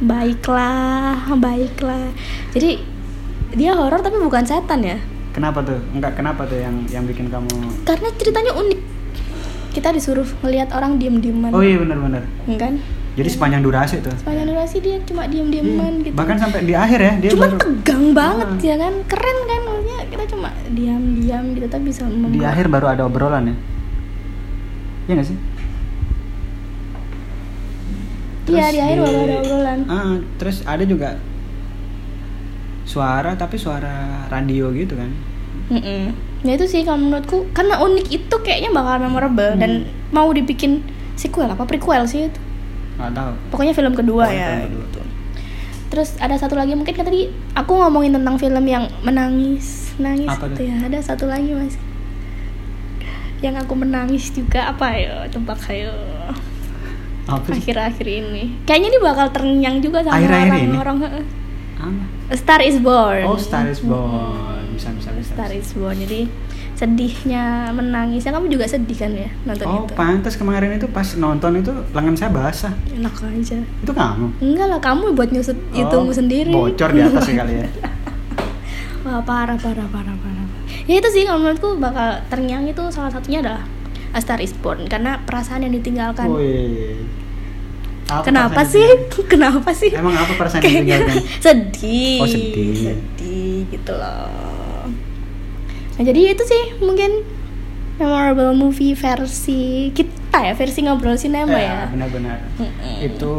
Baiklah, 0.00 1.26
baiklah. 1.34 2.10
Jadi 2.50 2.78
dia 3.50 3.72
horor 3.72 3.98
tapi 3.98 4.16
bukan 4.16 4.42
setan 4.42 4.82
ya? 4.82 4.98
kenapa 5.28 5.62
tuh 5.62 5.78
enggak 5.94 6.18
kenapa 6.18 6.42
tuh 6.44 6.58
yang 6.58 6.82
yang 6.88 7.04
bikin 7.04 7.30
kamu 7.30 7.46
Karena 7.82 8.10
ceritanya 8.12 8.52
unik. 8.52 8.80
Kita 9.70 9.88
disuruh 9.90 10.26
ngelihat 10.40 10.72
orang 10.72 10.98
diem-dieman, 10.98 11.50
oh 11.50 11.62
iya 11.62 11.78
benar-benar 11.78 12.26
kan? 12.56 12.74
jadi 13.14 13.28
sepanjang 13.28 13.62
durasi 13.62 13.98
tuh 13.98 14.10
Sepanjang 14.16 14.46
durasi 14.46 14.76
dia 14.78 14.98
cuma 15.04 15.26
diem-dieman 15.26 15.92
Iya, 15.96 16.04
gitu. 16.04 16.14
bahkan 16.14 16.36
sampai 16.36 16.62
di 16.62 16.74
akhir 16.74 16.98
ya 16.98 17.12
dia 17.20 17.30
cuma 17.30 17.46
baru 17.46 17.58
tegang 17.58 18.04
banget 18.12 18.48
Ah. 18.48 18.62
ya 18.64 18.76
kan, 18.76 18.94
keren 19.06 19.38
kan? 19.44 19.60
Maksudnya 19.60 19.98
kita 20.06 20.24
cuma 20.28 20.48
diam-diam 20.68 21.44
gitu 21.52 21.66
tapi 21.68 21.82
bisa 21.84 22.02
di 22.02 22.14
membuat- 22.16 22.46
akhir 22.48 22.66
baru 22.68 22.86
ada 22.88 23.02
obrolan 23.04 23.44
ya 23.44 23.56
iya 25.04 25.12
nggak 25.14 25.28
sih 25.28 25.38
Iya 28.48 28.56
Terus 28.62 28.72
di 28.72 28.80
akhir 28.80 28.96
baru 28.98 29.18
ada 29.18 29.36
obrolan. 29.38 29.78
ah, 29.86 30.12
terus 30.36 30.56
ada 30.64 30.82
juga 30.82 31.10
suara 32.84 33.32
tapi 33.34 33.56
suara 33.56 33.94
radio 34.26 34.72
gitu 34.72 34.94
kan 34.94 35.10
Mm-mm. 35.68 36.16
Ya 36.40 36.54
itu 36.54 36.64
sih 36.64 36.80
kalau 36.80 36.96
menurutku 36.98 37.44
karena 37.50 37.76
unik 37.76 38.06
itu 38.08 38.36
kayaknya 38.38 38.70
bakal 38.70 38.96
memorable 39.00 39.50
Hmm. 39.50 39.60
dan 39.60 39.70
mau 40.08 40.30
dibikin 40.30 40.80
sequel 41.12 41.44
apa 41.46 41.60
prequel 41.62 42.04
sih 42.04 42.26
itu. 42.26 42.40
nggak 42.96 43.12
tahu 43.12 43.32
Pokoknya 43.48 43.72
film 43.72 43.92
kedua 43.92 44.24
Pokoknya 44.24 44.38
ya. 44.38 44.48
film 44.48 44.64
kedua. 44.64 44.84
gitu. 44.86 45.00
Terus 45.88 46.08
ada 46.16 46.34
satu 46.34 46.54
lagi 46.54 46.72
mungkin 46.72 46.92
kan 46.92 47.04
tadi 47.04 47.26
aku 47.52 47.72
ngomongin 47.74 48.12
tentang 48.12 48.36
film 48.36 48.64
yang 48.64 48.88
menangis, 49.00 49.92
nangis 49.96 50.28
Apa 50.28 50.48
gitu 50.48 50.62
ya. 50.64 50.76
Ada 50.82 50.98
satu 51.02 51.24
lagi 51.24 51.48
mas, 51.50 51.76
yang 53.38 53.54
aku 53.54 53.72
menangis 53.72 54.28
juga 54.30 54.68
apa 54.68 54.88
ya? 54.90 55.24
Tebak 55.26 55.58
ayo. 55.68 55.92
Akhir-akhir 57.28 58.06
ini, 58.06 58.56
kayaknya 58.64 58.88
ini 58.88 58.98
bakal 58.98 59.28
terngiang 59.28 59.78
juga 59.78 60.00
sama 60.00 60.16
orang-orang. 60.16 61.24
A 62.28 62.34
Star 62.34 62.60
Is 62.60 62.76
Born. 62.78 63.24
oh 63.24 63.36
Star 63.36 63.64
is 63.64 63.80
Born 63.80 64.64
bisa 64.74 64.88
bisa 64.92 65.10
bisa, 65.12 65.32
Star 65.32 65.48
bisa. 65.48 65.58
Is 65.58 65.70
Born. 65.72 65.96
Jadi 65.98 66.20
sedihnya 66.72 67.44
menangisnya 67.70 68.30
kamu 68.30 68.46
juga 68.48 68.62
sedih 68.64 68.94
kan 68.94 69.10
ya 69.10 69.26
nonton 69.42 69.66
oh 69.66 69.82
itu? 69.82 69.94
pantas 69.94 70.38
kemarin 70.38 70.70
itu 70.72 70.86
pas 70.86 71.02
nonton 71.12 71.58
itu 71.58 71.74
lengan 71.90 72.14
saya 72.14 72.30
basah 72.30 72.70
Enak 72.88 73.18
aja. 73.18 73.58
itu 73.58 73.90
kamu 73.92 74.26
Enggak 74.38 74.66
lah, 74.68 74.78
kamu 74.78 75.10
buat 75.10 75.28
nyusut 75.28 75.58
itu 75.72 75.90
Oh, 75.90 76.06
sendiri. 76.08 76.54
bocor 76.54 76.94
di 76.94 77.02
atas 77.02 77.26
kali 77.26 77.54
ya 77.56 77.66
Wah 79.04 79.18
parah 79.20 79.56
parah 79.56 79.88
parah 79.88 80.14
parah. 80.14 80.46
Ya 80.84 80.98
itu 80.98 81.08
sih 81.10 81.22
kalau 81.22 81.40
menurutku 81.40 81.74
bakal 81.76 82.22
terngiang 82.28 82.62
itu 82.64 82.82
salah 82.88 83.10
satunya 83.10 83.40
adalah 83.40 83.62
A 84.12 84.18
Star 84.18 84.40
Is 84.40 84.52
Born 84.52 84.88
karena 84.88 85.20
perasaan 85.22 85.64
yang 85.64 85.72
ditinggalkan. 85.72 86.28
Wih. 86.30 87.04
Apa 88.08 88.24
Kenapa 88.24 88.64
sih? 88.64 88.80
itu? 88.80 89.20
Kenapa 89.32 89.68
sih? 89.72 89.92
Emang 89.92 90.16
apa 90.16 90.32
perasaan 90.32 90.64
Kayaknya 90.64 90.80
yang 90.96 91.04
ditinggalkan? 91.04 91.24
sedih. 91.44 92.18
Oh, 92.20 92.28
sedih. 92.28 92.74
Sedih 92.88 93.58
gitu 93.68 93.92
loh. 93.92 94.88
Nah, 95.98 96.02
jadi 96.06 96.20
itu 96.30 96.42
sih 96.46 96.62
mungkin 96.78 97.10
memorable 97.98 98.54
movie 98.54 98.94
versi 98.94 99.90
kita 99.90 100.46
ya, 100.46 100.54
versi 100.54 100.86
ngobrol 100.86 101.18
sinema 101.18 101.58
ya. 101.58 101.90
benar-benar 101.90 102.38
Mm-mm. 102.54 103.02
itu 103.02 103.34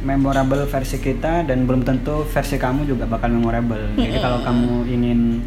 memorable 0.00 0.64
versi 0.64 0.96
kita 0.96 1.44
dan 1.44 1.68
belum 1.68 1.84
tentu 1.84 2.24
versi 2.24 2.56
kamu 2.56 2.88
juga 2.88 3.04
bakal 3.04 3.28
memorable 3.28 3.92
jadi 3.92 4.16
Mm-mm. 4.16 4.24
kalau 4.24 4.38
kamu 4.40 4.72
ingin 4.88 5.44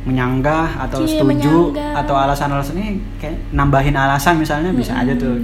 menyanggah 0.00 0.78
atau 0.80 1.00
Iya, 1.00 1.10
setuju 1.16 1.26
menyanggah. 1.74 1.92
atau 1.98 2.14
alasan-alasan 2.16 2.74
ini 2.76 2.88
kayak 3.16 3.50
nambahin 3.50 3.92
alasan 3.92 4.36
misalnya 4.36 4.70
bisa 4.70 4.92
Mm-mm. 4.92 5.02
aja 5.04 5.14
tuh 5.16 5.36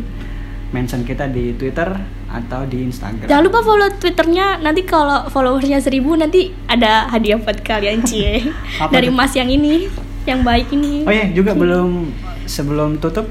mention 0.70 1.02
kita 1.02 1.26
di 1.26 1.54
Twitter 1.54 1.86
atau 2.26 2.62
di 2.64 2.82
Instagram 2.82 3.24
Jangan 3.24 3.44
lupa 3.44 3.60
follow 3.60 3.88
twitternya 3.92 4.58
nanti 4.58 4.82
kalau 4.82 5.26
followersnya 5.28 5.78
seribu 5.78 6.14
nanti 6.14 6.50
ada 6.66 7.06
hadiah 7.06 7.36
buat 7.36 7.58
kalian 7.60 8.02
cie 8.02 8.42
dari 8.94 9.06
tuh? 9.06 9.14
mas 9.14 9.30
yang 9.32 9.46
ini 9.46 9.86
yang 10.24 10.40
baik 10.40 10.66
ini. 10.70 11.04
Oh 11.04 11.12
iya 11.12 11.28
juga 11.28 11.52
belum 11.52 12.10
sebelum 12.44 12.96
tutup 12.96 13.28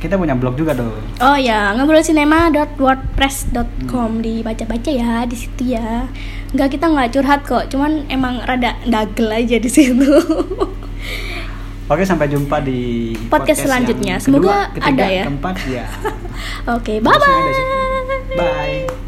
kita 0.00 0.16
punya 0.16 0.32
blog 0.32 0.56
juga 0.56 0.72
dong. 0.72 0.96
Oh 1.20 1.36
ya, 1.36 1.76
ngobrolsinema.wordpress.com 1.76 4.24
dibaca-baca 4.24 4.90
ya 4.90 5.28
di 5.28 5.36
situ 5.36 5.76
ya. 5.76 6.08
Enggak 6.56 6.72
kita 6.74 6.88
nggak 6.88 7.12
curhat 7.14 7.44
kok, 7.44 7.68
cuman 7.68 8.08
emang 8.08 8.40
rada 8.42 8.74
dagel 8.88 9.28
aja 9.28 9.60
di 9.60 9.70
situ. 9.70 10.02
Oke, 11.90 12.06
sampai 12.06 12.30
jumpa 12.30 12.62
di 12.62 13.10
Podcast 13.26 13.66
selanjutnya. 13.66 14.14
yang 14.16 14.22
Semoga 14.22 14.40
kedua, 14.40 14.58
ketiga, 14.78 14.94
ada 14.94 15.06
ya. 15.10 15.24
Keempat 15.26 15.56
ya. 15.66 15.84
Oke, 16.78 17.02
bye 17.02 17.12
ada 17.12 17.26
bye. 17.26 17.50
Bye. 18.38 18.99